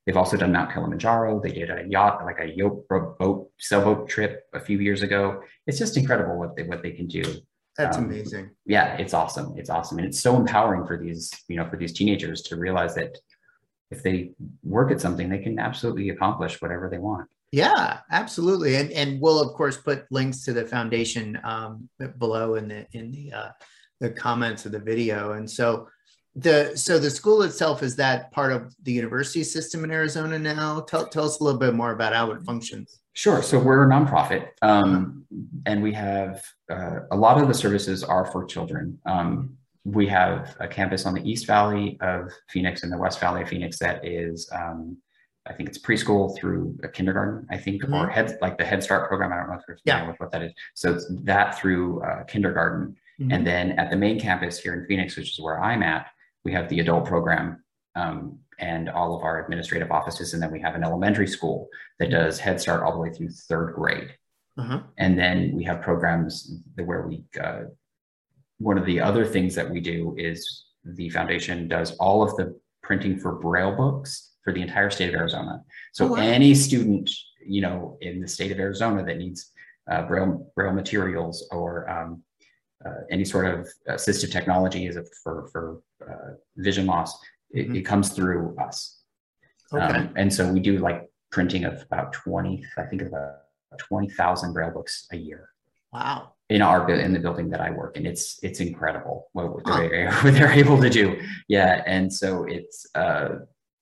They've 0.06 0.18
also 0.18 0.36
done 0.36 0.52
Mount 0.52 0.74
Kilimanjaro. 0.74 1.40
They 1.42 1.52
did 1.52 1.70
a 1.70 1.84
yacht, 1.88 2.26
like 2.26 2.40
a 2.40 2.48
yacht 2.48 2.88
boat, 2.90 3.52
sailboat 3.60 4.10
trip 4.10 4.46
a 4.54 4.60
few 4.60 4.80
years 4.80 5.04
ago. 5.04 5.44
It's 5.68 5.78
just 5.78 5.96
incredible 5.96 6.38
what 6.38 6.56
they 6.56 6.64
what 6.64 6.82
they 6.82 6.92
can 6.92 7.08
do. 7.08 7.24
That's 7.78 7.98
um, 7.98 8.06
amazing. 8.06 8.50
Yeah, 8.66 8.96
it's 8.98 9.14
awesome. 9.14 9.54
It's 9.58 9.70
awesome, 9.70 10.00
and 10.00 10.08
it's 10.08 10.20
so 10.20 10.36
empowering 10.36 10.88
for 10.88 10.98
these 10.98 11.32
you 11.48 11.56
know 11.56 11.70
for 11.70 11.78
these 11.78 11.94
teenagers 11.94 12.42
to 12.44 12.56
realize 12.56 12.96
that 12.96 13.18
if 13.92 14.02
they 14.02 14.32
work 14.64 14.92
at 14.92 15.00
something, 15.00 15.30
they 15.30 15.40
can 15.40 15.60
absolutely 15.60 16.10
accomplish 16.10 16.62
whatever 16.62 16.90
they 16.90 16.98
want. 16.98 17.30
Yeah, 17.52 18.00
absolutely, 18.10 18.78
and 18.78 18.92
and 18.92 19.22
we'll 19.22 19.40
of 19.40 19.54
course 19.54 19.78
put 19.78 20.12
links 20.12 20.44
to 20.46 20.54
the 20.54 20.66
foundation 20.66 21.40
um, 21.44 21.88
below 22.18 22.56
in 22.56 22.70
the 22.70 22.88
in 22.94 23.12
the 23.12 23.32
uh, 23.34 23.50
the 24.00 24.10
comments 24.10 24.66
of 24.66 24.72
the 24.72 24.80
video, 24.80 25.34
and 25.34 25.50
so 25.50 25.88
the 26.36 26.72
so 26.76 26.98
the 26.98 27.10
school 27.10 27.42
itself 27.44 27.84
is 27.84 27.96
that 27.98 28.32
part 28.32 28.52
of 28.54 28.74
the 28.84 28.92
university 28.92 29.44
system 29.44 29.84
in 29.84 29.92
Arizona 29.92 30.40
now. 30.40 30.82
Tell 30.82 31.08
tell 31.08 31.26
us 31.26 31.40
a 31.40 31.44
little 31.44 31.60
bit 31.60 31.74
more 31.74 31.92
about 31.92 32.14
how 32.14 32.32
it 32.32 32.42
functions. 32.44 33.00
Sure. 33.14 33.44
So 33.44 33.60
we're 33.60 33.84
a 33.84 33.88
nonprofit, 33.88 34.50
um, 34.62 35.26
and 35.66 35.84
we 35.84 35.94
have 35.94 36.42
uh, 36.70 37.00
a 37.12 37.16
lot 37.16 37.42
of 37.42 37.48
the 37.50 37.54
services 37.54 38.04
are 38.04 38.26
for 38.32 38.46
children. 38.46 38.98
Um, 39.06 39.58
we 39.84 40.08
have 40.08 40.56
a 40.60 40.68
campus 40.68 41.06
on 41.06 41.14
the 41.14 41.30
East 41.30 41.46
Valley 41.48 41.98
of 42.02 42.32
Phoenix 42.50 42.84
and 42.84 42.92
the 42.92 42.98
West 42.98 43.20
Valley 43.20 43.42
of 43.42 43.50
Phoenix 43.50 43.80
that 43.80 44.06
is, 44.06 44.50
um, 44.54 44.96
I 45.48 45.54
think 45.54 45.68
it's 45.70 45.80
preschool 45.80 46.38
through 46.38 46.78
a 46.84 46.88
kindergarten, 46.88 47.48
I 47.50 47.58
think, 47.58 47.84
mm-hmm. 47.84 47.94
or 47.96 48.08
head 48.08 48.38
like 48.42 48.58
the 48.58 48.64
Head 48.64 48.84
Start 48.84 49.10
program. 49.10 49.34
I 49.34 49.38
don't 49.38 49.50
know 49.50 49.56
if 49.56 49.64
you're 49.68 49.78
familiar 49.78 50.04
yeah. 50.04 50.10
with 50.10 50.20
what 50.20 50.32
that 50.32 50.44
is. 50.44 50.54
So 50.76 50.94
it's 50.94 51.08
that 51.24 51.60
through 51.60 52.04
uh, 52.04 52.24
kindergarten, 52.26 52.96
mm-hmm. 53.20 53.32
and 53.32 53.46
then 53.46 53.72
at 53.72 53.90
the 53.90 53.98
main 53.98 54.20
campus 54.20 54.60
here 54.60 54.74
in 54.74 54.86
Phoenix, 54.86 55.18
which 55.18 55.34
is 55.34 55.40
where 55.42 55.62
I'm 55.62 55.84
at, 55.84 56.08
we 56.44 56.52
have 56.52 56.70
the 56.70 56.80
adult 56.80 57.06
program 57.06 57.64
um, 57.96 58.40
and 58.60 58.90
all 58.90 59.16
of 59.16 59.24
our 59.24 59.44
administrative 59.44 59.92
offices. 59.92 60.34
And 60.34 60.42
then 60.42 60.52
we 60.52 60.62
have 60.62 60.76
an 60.76 60.84
elementary 60.84 61.28
school 61.28 61.68
that 62.00 62.12
does 62.12 62.40
Head 62.40 62.60
Start 62.62 62.84
all 62.84 62.94
the 62.94 63.00
way 63.00 63.12
through 63.12 63.30
third 63.30 63.74
grade. 63.74 64.16
Uh-huh. 64.58 64.82
And 64.98 65.18
then 65.18 65.52
we 65.54 65.64
have 65.64 65.82
programs 65.82 66.60
where 66.76 67.08
we, 67.08 67.24
uh, 67.42 67.64
one 68.58 68.78
of 68.78 68.86
the 68.86 69.00
other 69.00 69.26
things 69.26 69.56
that 69.56 69.70
we 69.70 69.80
do 69.80 70.16
is 70.18 70.66
the 70.84 71.10
foundation 71.10 71.68
does 71.68 71.96
all 71.98 72.22
of 72.22 72.36
the 72.36 72.60
printing 72.84 73.18
for 73.18 73.34
Braille 73.34 73.76
books 73.76 74.34
for 74.44 74.54
the 74.54 74.62
entire 74.62 74.90
state 74.90 75.10
of 75.10 75.16
Arizona. 75.16 75.64
So 75.94 76.06
oh, 76.06 76.12
wow. 76.12 76.18
any 76.18 76.54
student, 76.54 77.10
you 77.46 77.62
know, 77.62 77.98
in 78.02 78.22
the 78.22 78.28
state 78.28 78.52
of 78.52 78.60
Arizona 78.60 79.04
that 79.06 79.18
needs 79.18 79.52
uh, 79.90 80.04
Braille, 80.04 80.52
Braille 80.56 80.74
materials 80.74 81.48
or 81.52 81.90
um, 81.90 82.24
uh, 82.86 83.02
any 83.10 83.26
sort 83.26 83.46
of 83.46 83.68
assistive 83.90 84.32
technology 84.32 84.88
is 84.88 84.98
for 85.24 85.48
for 85.52 85.82
uh, 86.10 86.34
vision 86.58 86.86
loss, 86.86 87.18
it, 87.52 87.68
mm-hmm. 87.68 87.76
it, 87.76 87.82
comes 87.82 88.10
through 88.10 88.56
us. 88.58 89.02
Okay. 89.74 89.84
Um, 89.84 90.14
and 90.16 90.34
so 90.34 90.52
we 90.52 90.60
do 90.60 90.80
like 90.80 91.10
printing 91.32 91.66
of 91.66 91.82
about 91.84 92.14
twenty, 92.14 92.64
I 92.78 92.84
think 92.84 93.02
about 93.02 93.36
twenty 93.78 94.10
thousand 94.10 94.54
braille 94.54 94.72
books 94.72 95.08
a 95.12 95.18
year. 95.18 95.50
Wow. 95.94 96.34
In 96.50 96.62
our 96.62 96.90
in 96.90 97.14
the 97.14 97.20
building 97.20 97.50
that 97.50 97.62
I 97.62 97.72
work 97.72 97.98
in, 97.98 98.06
it's 98.06 98.40
it's 98.44 98.60
incredible 98.60 99.28
what 99.34 99.64
they're, 99.66 100.12
what 100.22 100.34
they're 100.34 100.52
able 100.52 100.82
to 100.82 100.90
do. 100.90 101.22
Yeah, 101.48 101.84
and 101.86 102.12
so 102.12 102.44
it's 102.44 102.86
uh, 102.96 103.40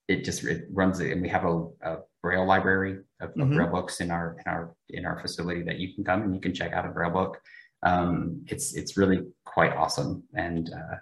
it 0.10 0.26
just 0.26 0.44
it 0.44 0.66
runs 0.72 1.00
and 1.00 1.22
we 1.22 1.30
have 1.30 1.46
a, 1.46 1.68
a 1.84 1.98
braille 2.22 2.46
library 2.46 2.98
of, 3.22 3.30
mm-hmm. 3.30 3.42
of 3.42 3.50
braille 3.52 3.72
books 3.72 4.02
in 4.02 4.12
our 4.12 4.38
in 4.44 4.52
our 4.52 4.76
in 4.90 5.06
our 5.06 5.20
facility 5.20 5.62
that 5.62 5.80
you 5.80 5.94
can 5.94 6.04
come 6.04 6.24
and 6.24 6.36
you 6.36 6.42
can 6.42 6.54
check 6.54 6.74
out 6.74 6.86
a 6.86 6.90
braille 6.90 7.12
book 7.12 7.40
Um, 7.84 8.44
it's 8.48 8.76
it's 8.76 8.98
really 8.98 9.22
quite 9.46 9.74
awesome, 9.74 10.24
and 10.34 10.70
uh, 10.74 10.96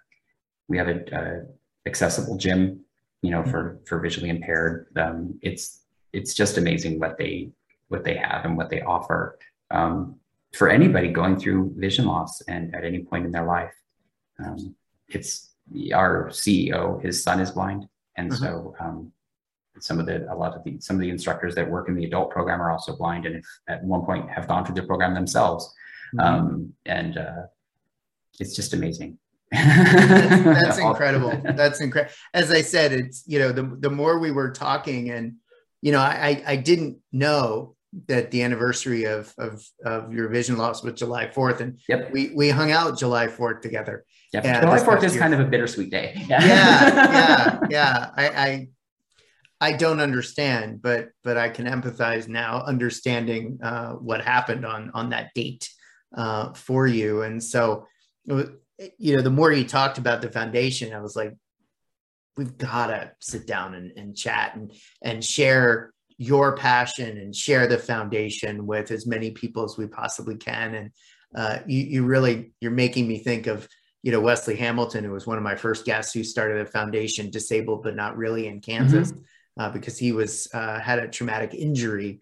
we 0.67 0.77
have 0.77 0.87
a, 0.87 1.01
a, 1.11 1.41
accessible 1.87 2.37
gym, 2.37 2.81
you 3.21 3.31
know, 3.31 3.43
for 3.43 3.79
for 3.85 3.99
visually 3.99 4.29
impaired. 4.29 4.87
Um, 4.97 5.39
it's 5.41 5.83
it's 6.13 6.33
just 6.33 6.57
amazing 6.57 6.99
what 6.99 7.17
they 7.17 7.49
what 7.87 8.03
they 8.03 8.15
have 8.15 8.45
and 8.45 8.57
what 8.57 8.69
they 8.69 8.81
offer 8.81 9.39
um, 9.71 10.19
for 10.53 10.69
anybody 10.69 11.09
going 11.09 11.37
through 11.39 11.73
vision 11.77 12.05
loss 12.05 12.41
and 12.41 12.75
at 12.75 12.83
any 12.83 12.99
point 13.03 13.25
in 13.25 13.31
their 13.31 13.45
life. 13.45 13.73
Um, 14.43 14.75
it's 15.07 15.51
our 15.93 16.29
CEO, 16.29 17.01
his 17.01 17.23
son 17.23 17.39
is 17.39 17.51
blind, 17.51 17.87
and 18.15 18.31
mm-hmm. 18.31 18.43
so 18.43 18.75
um, 18.79 19.11
some 19.79 19.99
of 19.99 20.05
the 20.05 20.31
a 20.31 20.35
lot 20.35 20.55
of 20.55 20.63
the 20.63 20.79
some 20.79 20.95
of 20.95 21.01
the 21.01 21.09
instructors 21.09 21.55
that 21.55 21.69
work 21.69 21.87
in 21.89 21.95
the 21.95 22.05
adult 22.05 22.31
program 22.31 22.61
are 22.61 22.71
also 22.71 22.95
blind, 22.95 23.25
and 23.25 23.43
at 23.67 23.83
one 23.83 24.05
point 24.05 24.29
have 24.29 24.47
gone 24.47 24.65
through 24.65 24.75
the 24.75 24.83
program 24.83 25.13
themselves, 25.13 25.73
mm-hmm. 26.15 26.19
um, 26.19 26.73
and 26.85 27.17
uh, 27.17 27.43
it's 28.39 28.55
just 28.55 28.73
amazing. 28.73 29.17
That's, 29.51 30.43
that's 30.43 30.77
incredible. 30.89 31.29
That's 31.55 31.81
incredible. 31.81 32.13
As 32.33 32.51
I 32.51 32.61
said, 32.61 32.91
it's 32.91 33.23
you 33.27 33.39
know 33.39 33.51
the 33.51 33.77
the 33.79 33.89
more 33.89 34.19
we 34.19 34.31
were 34.31 34.51
talking, 34.51 35.09
and 35.09 35.35
you 35.81 35.91
know 35.91 35.99
I 35.99 36.43
I 36.45 36.55
didn't 36.57 36.97
know 37.11 37.75
that 38.07 38.31
the 38.31 38.43
anniversary 38.43 39.05
of 39.05 39.33
of 39.37 39.65
of 39.85 40.13
your 40.13 40.27
vision 40.27 40.57
loss 40.57 40.83
was 40.83 40.93
July 40.93 41.29
fourth, 41.29 41.61
and 41.61 41.79
yep. 41.87 42.11
we 42.11 42.31
we 42.35 42.49
hung 42.49 42.71
out 42.71 42.99
July 42.99 43.27
fourth 43.27 43.61
together. 43.61 44.03
Yeah, 44.33 44.59
July 44.59 44.79
Fourth 44.79 45.03
is 45.03 45.15
kind 45.15 45.33
of 45.33 45.39
a 45.39 45.45
bittersweet 45.45 45.89
day. 45.89 46.13
Yeah, 46.27 46.43
yeah, 46.45 47.11
yeah. 47.11 47.59
yeah. 47.69 48.09
I, 48.15 48.27
I, 48.29 48.67
I 49.59 49.71
don't 49.71 50.01
understand, 50.01 50.81
but 50.81 51.09
but 51.23 51.37
I 51.37 51.49
can 51.49 51.65
empathize 51.65 52.27
now, 52.27 52.61
understanding 52.61 53.59
uh, 53.63 53.93
what 53.93 54.21
happened 54.21 54.65
on 54.65 54.91
on 54.93 55.11
that 55.11 55.29
date 55.33 55.69
uh, 56.15 56.53
for 56.53 56.87
you. 56.87 57.21
And 57.21 57.41
so, 57.41 57.87
you 58.97 59.15
know, 59.15 59.21
the 59.21 59.29
more 59.29 59.51
you 59.51 59.65
talked 59.65 59.97
about 59.97 60.21
the 60.21 60.31
foundation, 60.31 60.93
I 60.93 61.01
was 61.01 61.15
like, 61.15 61.33
we've 62.37 62.57
got 62.57 62.87
to 62.87 63.11
sit 63.19 63.47
down 63.47 63.73
and, 63.73 63.91
and 63.97 64.15
chat 64.15 64.55
and 64.55 64.71
and 65.01 65.23
share 65.23 65.93
your 66.17 66.55
passion 66.55 67.17
and 67.17 67.35
share 67.35 67.67
the 67.67 67.77
foundation 67.77 68.65
with 68.65 68.91
as 68.91 69.05
many 69.05 69.31
people 69.31 69.63
as 69.63 69.77
we 69.77 69.85
possibly 69.87 70.35
can. 70.35 70.73
And 70.75 70.91
uh, 71.35 71.59
you, 71.67 71.83
you 71.83 72.05
really 72.05 72.51
you're 72.59 72.71
making 72.71 73.07
me 73.07 73.19
think 73.19 73.47
of 73.47 73.67
you 74.03 74.11
know 74.11 74.21
Wesley 74.21 74.55
Hamilton, 74.55 75.03
who 75.03 75.11
was 75.11 75.27
one 75.27 75.37
of 75.37 75.43
my 75.43 75.55
first 75.55 75.85
guests, 75.85 76.13
who 76.13 76.23
started 76.23 76.61
a 76.61 76.65
foundation, 76.65 77.29
disabled 77.29 77.83
but 77.83 77.95
not 77.95 78.17
really 78.17 78.47
in 78.47 78.61
Kansas, 78.61 79.11
mm-hmm. 79.11 79.61
uh, 79.61 79.69
because 79.69 79.97
he 79.97 80.11
was 80.11 80.47
uh, 80.53 80.79
had 80.79 80.99
a 80.99 81.07
traumatic 81.07 81.53
injury. 81.53 82.21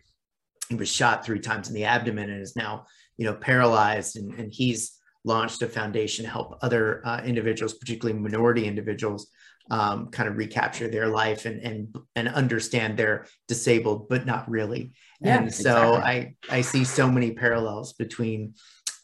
He 0.69 0.75
was 0.75 0.89
shot 0.89 1.25
three 1.25 1.39
times 1.39 1.67
in 1.67 1.75
the 1.75 1.83
abdomen 1.83 2.29
and 2.29 2.41
is 2.41 2.55
now 2.55 2.85
you 3.17 3.25
know 3.25 3.35
paralyzed, 3.35 4.17
and, 4.17 4.33
and 4.39 4.51
he's 4.51 4.97
launched 5.25 5.61
a 5.61 5.67
foundation 5.67 6.23
to 6.23 6.31
help 6.31 6.57
other 6.61 7.05
uh, 7.05 7.21
individuals, 7.25 7.73
particularly 7.73 8.17
minority 8.17 8.65
individuals, 8.65 9.27
um, 9.71 10.07
kind 10.07 10.29
of 10.29 10.37
recapture 10.37 10.87
their 10.87 11.07
life 11.07 11.45
and 11.45 11.59
and 11.61 11.97
and 12.15 12.27
understand 12.29 12.97
they're 12.97 13.25
disabled 13.47 14.07
but 14.07 14.25
not 14.25 14.49
really. 14.49 14.93
Yeah, 15.19 15.39
and 15.39 15.53
so 15.53 15.95
exactly. 15.95 16.35
I 16.51 16.57
I 16.57 16.61
see 16.61 16.83
so 16.83 17.09
many 17.09 17.31
parallels 17.31 17.93
between 17.93 18.53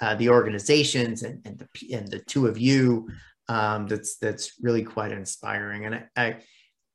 uh, 0.02 0.16
the 0.16 0.30
organizations 0.30 1.24
and, 1.24 1.42
and 1.46 1.58
the 1.60 1.94
and 1.96 2.08
the 2.08 2.20
two 2.20 2.48
of 2.48 2.58
you. 2.58 3.10
Um, 3.48 3.88
that's 3.88 4.18
that's 4.18 4.54
really 4.62 4.84
quite 4.84 5.12
inspiring. 5.12 5.86
And 5.86 5.96
I, 5.96 6.04
I 6.16 6.38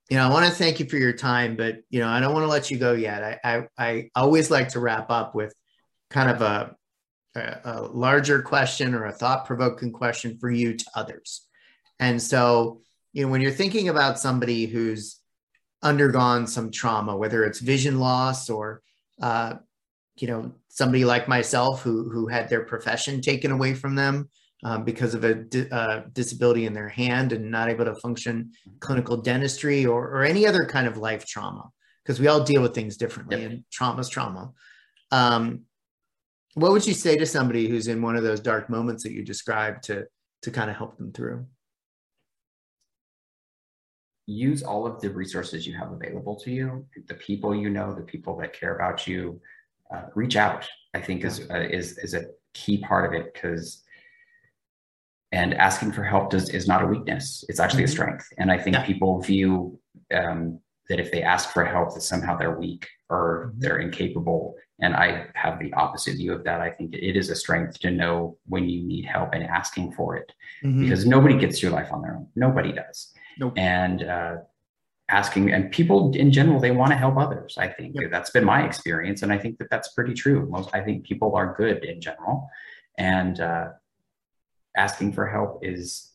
you 0.09 0.17
know, 0.17 0.27
I 0.27 0.31
want 0.31 0.47
to 0.47 0.53
thank 0.53 0.79
you 0.79 0.87
for 0.87 0.97
your 0.97 1.13
time, 1.13 1.57
but 1.57 1.79
you 1.91 1.99
know, 1.99 2.09
I 2.09 2.21
don't 2.21 2.33
want 2.33 2.45
to 2.45 2.51
let 2.51 2.71
you 2.71 2.79
go 2.79 2.93
yet. 2.93 3.41
I 3.45 3.57
I, 3.57 3.63
I 3.77 4.11
always 4.15 4.51
like 4.51 4.69
to 4.71 4.81
wrap 4.81 5.11
up 5.11 5.35
with 5.35 5.53
kind 6.11 6.31
of 6.31 6.41
a 6.41 6.77
a, 7.37 7.61
a 7.65 7.83
larger 7.83 8.43
question 8.43 8.95
or 8.95 9.07
a 9.07 9.13
thought 9.13 9.47
provoking 9.47 9.93
question 9.93 10.39
for 10.39 10.51
you 10.51 10.75
to 10.75 10.85
others. 10.95 11.47
And 12.01 12.21
so, 12.21 12.81
you 13.13 13.25
know, 13.25 13.29
when 13.31 13.41
you're 13.41 13.51
thinking 13.51 13.89
about 13.89 14.19
somebody 14.19 14.67
who's 14.67 15.21
undergone 15.83 16.47
some 16.47 16.71
trauma, 16.71 17.17
whether 17.17 17.45
it's 17.45 17.61
vision 17.61 17.99
loss 17.99 18.51
or 18.51 18.83
uh, 19.23 19.55
you 20.17 20.29
know 20.29 20.53
somebody 20.69 21.05
like 21.05 21.29
myself 21.29 21.83
who 21.83 22.09
who 22.11 22.27
had 22.27 22.49
their 22.49 22.65
profession 22.65 23.21
taken 23.21 23.51
away 23.51 23.75
from 23.75 23.95
them 23.95 24.29
um, 24.65 24.85
because 24.85 25.15
of 25.15 25.25
a 25.25 25.35
di- 25.35 25.71
uh, 25.71 26.03
disability 26.13 26.67
in 26.67 26.73
their 26.73 26.89
hand 26.89 27.33
and 27.33 27.51
not 27.51 27.69
able 27.69 27.85
to 27.85 27.95
function 27.97 28.51
clinical 28.81 29.17
dentistry 29.17 29.85
or, 29.85 30.09
or 30.09 30.25
any 30.25 30.47
other 30.47 30.65
kind 30.65 30.87
of 30.87 30.97
life 30.97 31.27
trauma 31.27 31.69
because 32.03 32.19
we 32.19 32.29
all 32.29 32.43
deal 32.43 32.63
with 32.63 32.75
things 32.75 32.97
differently 32.97 33.43
yep. 33.43 33.51
and 33.51 33.65
trauma 33.71 34.01
is 34.01 34.09
trauma 34.09 34.51
um, 35.13 35.61
what 36.57 36.73
would 36.73 36.87
you 36.87 36.95
say 36.95 37.17
to 37.17 37.27
somebody 37.27 37.69
who's 37.69 37.89
in 37.89 38.03
one 38.03 38.17
of 38.17 38.23
those 38.23 38.41
dark 38.41 38.69
moments 38.69 39.03
that 39.03 39.13
you 39.13 39.25
described 39.25 39.85
to 39.85 40.07
to 40.43 40.51
kind 40.51 40.71
of 40.71 40.77
help 40.77 40.97
them 40.99 41.13
through 41.13 41.47
use 44.27 44.63
all 44.63 44.87
of 44.87 45.01
the 45.01 45.09
resources 45.09 45.67
you 45.67 45.75
have 45.77 45.93
available 45.93 46.35
to 46.35 46.51
you 46.51 46.85
the 47.07 47.15
people 47.15 47.55
you 47.55 47.71
know 47.71 47.95
the 47.95 48.03
people 48.03 48.37
that 48.37 48.53
care 48.53 48.75
about 48.75 49.07
you 49.07 49.41
uh, 49.95 50.03
reach 50.15 50.37
out. 50.37 50.67
I 50.95 51.01
think 51.01 51.25
is 51.25 51.47
uh, 51.51 51.67
is 51.71 51.99
is 51.99 52.15
a 52.15 52.27
key 52.55 52.79
part 52.79 53.05
of 53.05 53.13
it 53.21 53.35
because 53.35 53.83
and 55.33 55.55
asking 55.55 55.93
for 55.93 56.03
help 56.03 56.31
does 56.31 56.49
is 56.51 56.67
not 56.67 56.83
a 56.83 56.87
weakness. 56.87 57.45
It's 57.49 57.61
actually 57.61 57.83
mm-hmm. 57.83 57.93
a 57.93 57.93
strength. 57.93 58.27
And 58.39 58.51
I 58.51 58.59
think 58.59 58.77
yeah. 58.77 58.87
people 58.87 59.21
view 59.21 59.79
um, 60.15 60.61
that 60.89 61.01
if 61.01 61.11
they 61.11 61.23
ask 61.23 61.51
for 61.51 61.65
help, 61.65 61.95
that 61.95 62.03
somehow 62.03 62.37
they're 62.37 62.59
weak 62.59 62.87
or 63.11 63.49
mm-hmm. 63.49 63.61
they're 63.61 63.79
incapable. 63.79 64.55
And 64.81 64.95
I 64.95 65.29
have 65.35 65.59
the 65.59 65.73
opposite 65.73 66.17
view 66.17 66.33
of 66.35 66.45
that. 66.45 66.61
I 66.61 66.71
think 66.71 66.95
it 66.95 67.17
is 67.17 67.31
a 67.31 67.35
strength 67.35 67.79
to 67.81 67.91
know 67.91 68.37
when 68.47 68.69
you 68.69 68.83
need 68.83 69.07
help 69.07 69.31
and 69.33 69.43
asking 69.43 69.93
for 69.93 70.17
it, 70.17 70.33
mm-hmm. 70.63 70.83
because 70.83 71.07
nobody 71.07 71.39
gets 71.39 71.59
through 71.59 71.71
life 71.71 71.93
on 71.93 72.03
their 72.03 72.17
own. 72.17 72.29
Nobody 72.37 72.73
does. 72.73 73.13
Nope. 73.39 73.55
And 73.57 74.03
uh, 74.03 74.37
asking 75.09 75.53
and 75.53 75.71
people 75.71 76.13
in 76.15 76.33
general 76.33 76.59
they 76.59 76.73
want 76.73 76.91
to 76.91 76.97
help 76.97 77.17
others 77.17 77.57
i 77.59 77.69
think 77.69 77.95
yep. 77.95 78.11
that's 78.11 78.31
been 78.31 78.45
my 78.45 78.65
experience 78.65 79.23
and 79.23 79.33
i 79.33 79.39
think 79.39 79.57
that 79.59 79.71
that's 79.71 79.93
pretty 79.93 80.13
true 80.13 80.49
most 80.51 80.69
i 80.75 80.81
think 80.81 81.05
people 81.05 81.35
are 81.37 81.55
good 81.57 81.85
in 81.85 82.01
general 82.01 82.49
and 82.99 83.41
uh, 83.41 83.69
asking 84.77 85.13
for 85.13 85.27
help 85.27 85.65
is 85.65 86.13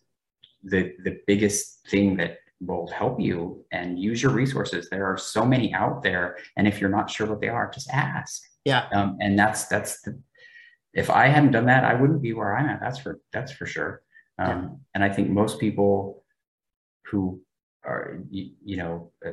the 0.64 0.94
the 1.04 1.20
biggest 1.26 1.88
thing 1.88 2.18
that 2.18 2.40
will 2.60 2.88
help 2.88 3.20
you 3.20 3.64
and 3.72 3.98
use 3.98 4.22
your 4.22 4.32
resources 4.32 4.90
there 4.90 5.06
are 5.06 5.18
so 5.18 5.46
many 5.46 5.74
out 5.74 6.04
there 6.04 6.38
and 6.58 6.68
if 6.68 6.82
you're 6.82 6.90
not 6.90 7.10
sure 7.10 7.28
what 7.28 7.40
they 7.40 7.48
are 7.48 7.72
just 7.74 7.90
ask 7.92 8.44
yeah 8.66 8.88
um, 8.94 9.18
and 9.20 9.38
that's 9.38 9.66
that's 9.68 10.02
the 10.02 10.20
if 10.94 11.10
i 11.10 11.28
hadn't 11.28 11.52
done 11.52 11.66
that 11.66 11.84
i 11.84 11.94
wouldn't 11.94 12.22
be 12.22 12.34
where 12.34 12.56
i'm 12.58 12.68
at 12.68 12.80
that's 12.80 13.00
for 13.00 13.20
that's 13.32 13.52
for 13.52 13.66
sure 13.66 14.02
um, 14.40 14.48
yeah. 14.48 14.70
and 14.96 15.04
i 15.04 15.10
think 15.10 15.30
most 15.30 15.60
people 15.60 16.24
who 17.06 17.42
are 17.84 18.20
you, 18.30 18.52
you 18.64 18.78
know 18.78 19.12
uh, 19.26 19.32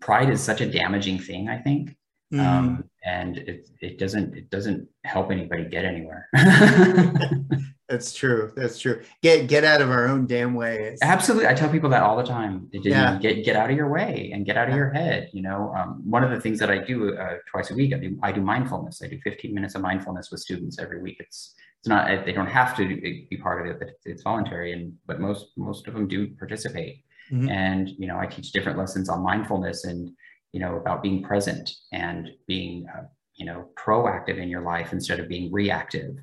pride 0.00 0.30
is 0.30 0.40
such 0.40 0.60
a 0.60 0.70
damaging 0.70 1.18
thing 1.18 1.48
i 1.48 1.58
think 1.58 1.96
mm. 2.32 2.40
um, 2.40 2.89
and 3.04 3.38
it, 3.38 3.68
it 3.80 3.98
doesn't 3.98 4.36
it 4.36 4.50
doesn't 4.50 4.88
help 5.04 5.30
anybody 5.30 5.64
get 5.64 5.84
anywhere. 5.84 6.28
That's 7.88 8.14
true 8.14 8.52
that's 8.54 8.78
true. 8.78 9.02
Get 9.20 9.48
get 9.48 9.64
out 9.64 9.82
of 9.82 9.90
our 9.90 10.06
own 10.06 10.28
damn 10.28 10.54
way. 10.54 10.96
Absolutely 11.02 11.48
i 11.48 11.54
tell 11.54 11.68
people 11.68 11.90
that 11.90 12.04
all 12.04 12.16
the 12.16 12.22
time. 12.22 12.68
Yeah. 12.72 13.18
get 13.20 13.44
get 13.44 13.56
out 13.56 13.68
of 13.68 13.76
your 13.76 13.88
way 13.88 14.30
and 14.32 14.46
get 14.46 14.56
out 14.56 14.68
of 14.68 14.76
your 14.76 14.90
head 14.90 15.28
you 15.32 15.42
know? 15.42 15.74
Um, 15.76 16.00
one 16.08 16.22
of 16.22 16.30
the 16.30 16.40
things 16.40 16.60
that 16.60 16.70
i 16.70 16.78
do 16.78 17.16
uh, 17.16 17.38
twice 17.50 17.72
a 17.72 17.74
week 17.74 17.92
I 17.92 17.98
do, 17.98 18.16
I 18.22 18.30
do 18.30 18.42
mindfulness. 18.42 19.02
I 19.02 19.08
do 19.08 19.18
15 19.24 19.52
minutes 19.52 19.74
of 19.74 19.82
mindfulness 19.82 20.30
with 20.30 20.38
students 20.38 20.78
every 20.78 21.02
week. 21.02 21.16
It's 21.18 21.56
it's 21.80 21.88
not 21.88 22.24
they 22.24 22.32
don't 22.32 22.46
have 22.46 22.76
to 22.76 22.86
be 22.86 23.40
part 23.42 23.60
of 23.60 23.72
it 23.72 23.80
but 23.80 23.88
it's 24.04 24.22
voluntary 24.22 24.72
and 24.72 24.92
but 25.08 25.18
most 25.18 25.48
most 25.56 25.88
of 25.88 25.94
them 25.94 26.06
do 26.06 26.28
participate. 26.36 27.02
Mm-hmm. 27.32 27.48
And, 27.48 27.88
you 27.90 28.06
know, 28.06 28.18
I 28.18 28.26
teach 28.26 28.52
different 28.52 28.78
lessons 28.78 29.08
on 29.08 29.22
mindfulness 29.22 29.84
and, 29.84 30.10
you 30.52 30.60
know, 30.60 30.76
about 30.76 31.02
being 31.02 31.22
present 31.22 31.70
and 31.92 32.30
being, 32.46 32.86
uh, 32.94 33.04
you 33.34 33.46
know, 33.46 33.68
proactive 33.76 34.38
in 34.38 34.48
your 34.48 34.62
life 34.62 34.92
instead 34.92 35.20
of 35.20 35.28
being 35.28 35.52
reactive. 35.52 36.16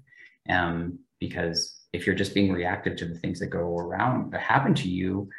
Um, 0.49 0.99
because 1.19 1.77
if 1.93 2.05
you're 2.05 2.15
just 2.15 2.33
being 2.33 2.51
reactive 2.51 2.95
to 2.97 3.05
the 3.05 3.17
things 3.17 3.39
that 3.39 3.47
go 3.47 3.77
around 3.77 4.31
that 4.31 4.41
happen 4.41 4.73
to 4.75 4.89
you, 4.89 5.29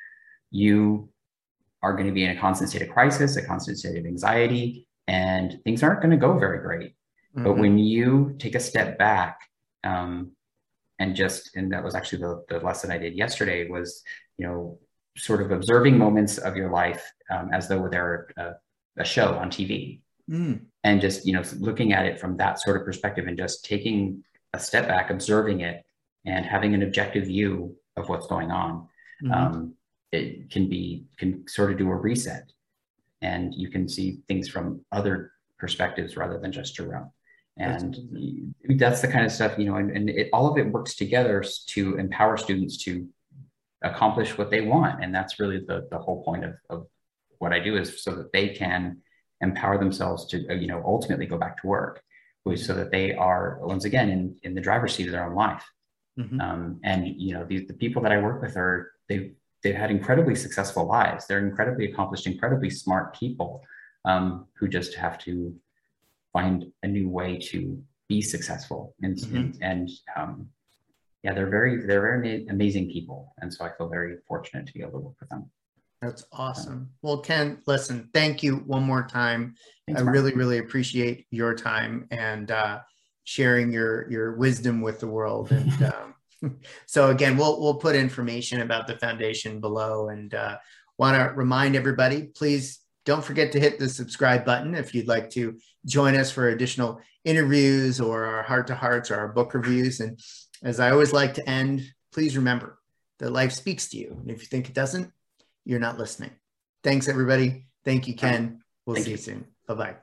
you 0.51 1.09
are 1.83 1.93
going 1.93 2.07
to 2.07 2.13
be 2.13 2.25
in 2.25 2.37
a 2.37 2.41
constant 2.41 2.71
state 2.71 2.83
of 2.83 2.89
crisis, 2.89 3.37
a 3.37 3.47
constant 3.47 3.79
state 3.79 3.97
of 3.97 4.07
anxiety, 4.07 4.89
and 5.07 5.61
things 5.65 5.83
aren't 5.83 6.01
going 6.01 6.11
to 6.11 6.17
go 6.17 6.39
very 6.39 6.59
great. 6.59 6.95
Mm-hmm. 7.37 7.45
But 7.45 7.59
when 7.59 7.79
you 7.79 8.35
take 8.39 8.55
a 8.55 8.61
step 8.61 8.99
back, 8.99 9.39
um, 9.85 10.33
and 10.99 11.15
just, 11.15 11.55
and 11.55 11.73
that 11.73 11.85
was 11.85 11.95
actually 11.95 12.23
the, 12.23 12.45
the 12.49 12.59
lesson 12.59 12.91
I 12.91 12.99
did 12.99 13.15
yesterday 13.15 13.69
was, 13.69 14.03
you 14.37 14.47
know, 14.47 14.79
sort 15.17 15.41
of 15.41 15.53
observing 15.53 15.97
moments 15.97 16.39
of 16.39 16.57
your 16.57 16.71
life 16.71 17.05
um, 17.31 17.51
as 17.53 17.69
though 17.69 17.89
they're 17.89 18.29
a, 18.37 18.55
a 18.99 19.05
show 19.05 19.35
on 19.35 19.51
TV. 19.51 20.01
Mm. 20.31 20.61
And 20.85 21.01
just, 21.01 21.27
you 21.27 21.33
know, 21.33 21.43
looking 21.59 21.93
at 21.93 22.07
it 22.07 22.21
from 22.21 22.37
that 22.37 22.61
sort 22.61 22.77
of 22.77 22.85
perspective 22.85 23.27
and 23.27 23.37
just 23.37 23.65
taking 23.65 24.23
a 24.53 24.59
step 24.59 24.89
back, 24.89 25.11
observing 25.11 25.61
it 25.61 25.85
and 26.25 26.45
having 26.45 26.75
an 26.75 26.83
objective 26.83 27.25
view 27.27 27.75
of 27.97 28.09
what's 28.09 28.27
going 28.27 28.51
on. 28.51 28.89
Mm-hmm. 29.23 29.33
Um, 29.33 29.75
it 30.13 30.51
can 30.51 30.69
be, 30.69 31.05
can 31.19 31.47
sort 31.49 31.73
of 31.73 31.79
do 31.79 31.91
a 31.91 31.95
reset 31.95 32.51
and 33.21 33.55
you 33.55 33.69
can 33.71 33.89
see 33.89 34.19
things 34.29 34.49
from 34.49 34.81
other 34.93 35.33
perspectives 35.59 36.17
rather 36.17 36.39
than 36.39 36.53
just 36.53 36.79
your 36.79 36.97
own. 36.97 37.11
and 37.59 37.99
that's, 38.73 38.79
that's 38.79 39.01
the 39.01 39.09
kind 39.09 39.27
of 39.27 39.33
stuff 39.33 39.59
you 39.59 39.65
know 39.67 39.77
and, 39.77 39.91
and 39.91 40.09
it, 40.09 40.29
all 40.33 40.51
of 40.51 40.57
it 40.59 40.67
works 40.71 40.95
together 40.95 41.45
to 41.67 41.97
empower 41.97 42.37
students 42.37 42.77
to 42.85 43.07
accomplish 43.83 44.39
what 44.39 44.51
they 44.51 44.61
want 44.61 45.03
and 45.03 45.15
that's 45.15 45.41
really 45.41 45.59
the, 45.67 45.87
the 45.91 45.99
whole 45.99 46.23
point 46.23 46.45
of, 46.45 46.55
of 46.71 46.87
what 47.39 47.53
i 47.53 47.59
do 47.59 47.77
is 47.77 48.03
so 48.03 48.15
that 48.15 48.33
they 48.33 48.49
can 48.49 48.99
empower 49.41 49.79
themselves 49.79 50.27
to 50.27 50.47
uh, 50.49 50.55
you 50.55 50.67
know 50.67 50.83
ultimately 50.85 51.27
go 51.27 51.39
back 51.39 51.61
to 51.61 51.67
work 51.67 52.03
so 52.57 52.73
that 52.73 52.91
they 52.91 53.13
are 53.13 53.59
once 53.61 53.85
again 53.85 54.09
in, 54.09 54.35
in 54.43 54.55
the 54.55 54.61
driver's 54.61 54.95
seat 54.95 55.05
of 55.05 55.13
their 55.13 55.27
own 55.29 55.35
life. 55.35 55.65
Mm-hmm. 56.19 56.41
um, 56.41 56.81
and 56.83 57.07
you 57.07 57.35
know 57.35 57.45
the, 57.45 57.65
the 57.67 57.75
people 57.75 58.03
that 58.03 58.11
i 58.11 58.21
work 58.21 58.43
with 58.43 58.57
are 58.57 58.91
they've 59.09 59.35
they've 59.63 59.75
had 59.75 59.91
incredibly 59.91 60.35
successful 60.35 60.87
lives. 60.87 61.27
They're 61.27 61.47
incredibly 61.47 61.91
accomplished 61.91 62.27
incredibly 62.27 62.71
smart 62.71 63.15
people 63.15 63.63
um, 64.05 64.47
who 64.59 64.69
just 64.69 64.95
have 64.95 65.19
to 65.19 65.55
find 66.33 66.67
a 66.83 66.89
new 66.89 67.09
way 67.09 67.39
to 67.39 67.83
be 68.09 68.23
successful. 68.23 68.95
And 69.03 69.17
mm-hmm. 69.17 69.37
and, 69.37 69.59
and 69.63 69.91
um, 70.17 70.49
yeah 71.23 71.35
they're 71.35 71.51
very 71.51 71.87
they're 71.87 72.01
very 72.01 72.47
amazing 72.49 72.91
people. 72.91 73.35
And 73.41 73.53
so 73.53 73.65
i 73.65 73.71
feel 73.77 73.89
very 73.89 74.17
fortunate 74.27 74.67
to 74.67 74.73
be 74.73 74.81
able 74.81 74.93
to 74.93 74.99
work 74.99 75.21
with 75.21 75.29
them 75.29 75.51
that's 76.01 76.25
awesome 76.33 76.89
well 77.03 77.19
ken 77.19 77.61
listen 77.67 78.09
thank 78.15 78.43
you 78.43 78.57
one 78.67 78.83
more 78.83 79.07
time 79.07 79.55
Thanks, 79.87 80.01
i 80.01 80.05
really 80.05 80.33
really 80.35 80.59
appreciate 80.59 81.27
your 81.31 81.55
time 81.55 82.07
and 82.11 82.51
uh, 82.51 82.81
sharing 83.25 83.73
your 83.73 84.11
your 84.11 84.37
wisdom 84.37 84.81
with 84.81 85.01
the 85.01 85.09
world 85.09 85.51
and 85.53 85.83
um, 85.83 86.57
so 86.87 87.11
again 87.11 87.37
we'll 87.37 87.61
we'll 87.61 87.75
put 87.75 87.97
information 87.97 88.61
about 88.61 88.87
the 88.87 88.97
foundation 88.97 89.61
below 89.61 90.09
and 90.09 90.35
uh, 90.35 90.57
want 90.99 91.17
to 91.17 91.35
remind 91.35 91.75
everybody 91.75 92.25
please 92.35 92.81
don't 93.09 93.25
forget 93.25 93.51
to 93.53 93.59
hit 93.59 93.79
the 93.79 93.89
subscribe 93.89 94.45
button 94.45 94.75
if 94.75 94.95
you'd 94.95 95.09
like 95.09 95.31
to 95.31 95.57
join 95.87 96.15
us 96.15 96.31
for 96.31 96.51
additional 96.51 97.01
interviews 97.25 98.03
or 98.03 98.27
our 98.27 98.43
heart 98.43 98.67
to 98.67 98.75
hearts 98.75 99.11
or 99.11 99.17
our 99.17 99.29
book 99.29 99.55
reviews. 99.55 100.01
And 100.01 100.21
as 100.63 100.79
I 100.79 100.91
always 100.91 101.13
like 101.13 101.33
to 101.35 101.49
end, 101.49 101.83
please 102.13 102.37
remember 102.37 102.79
that 103.19 103.33
life 103.33 103.53
speaks 103.53 103.89
to 103.89 103.97
you. 103.97 104.15
And 104.21 104.31
if 104.31 104.43
you 104.43 104.47
think 104.47 104.69
it 104.69 104.75
doesn't, 104.75 105.11
you're 105.69 105.79
not 105.79 105.99
listening. 105.99 106.31
Thanks, 106.83 107.09
everybody. 107.09 107.67
Thank 107.85 108.09
you, 108.09 108.15
Ken. 108.15 108.63
We'll 108.87 108.95
Thank 108.97 109.05
see 109.05 109.11
you, 109.13 109.17
soon. 109.19 109.45
Bye 109.67 109.75
bye. 109.75 109.97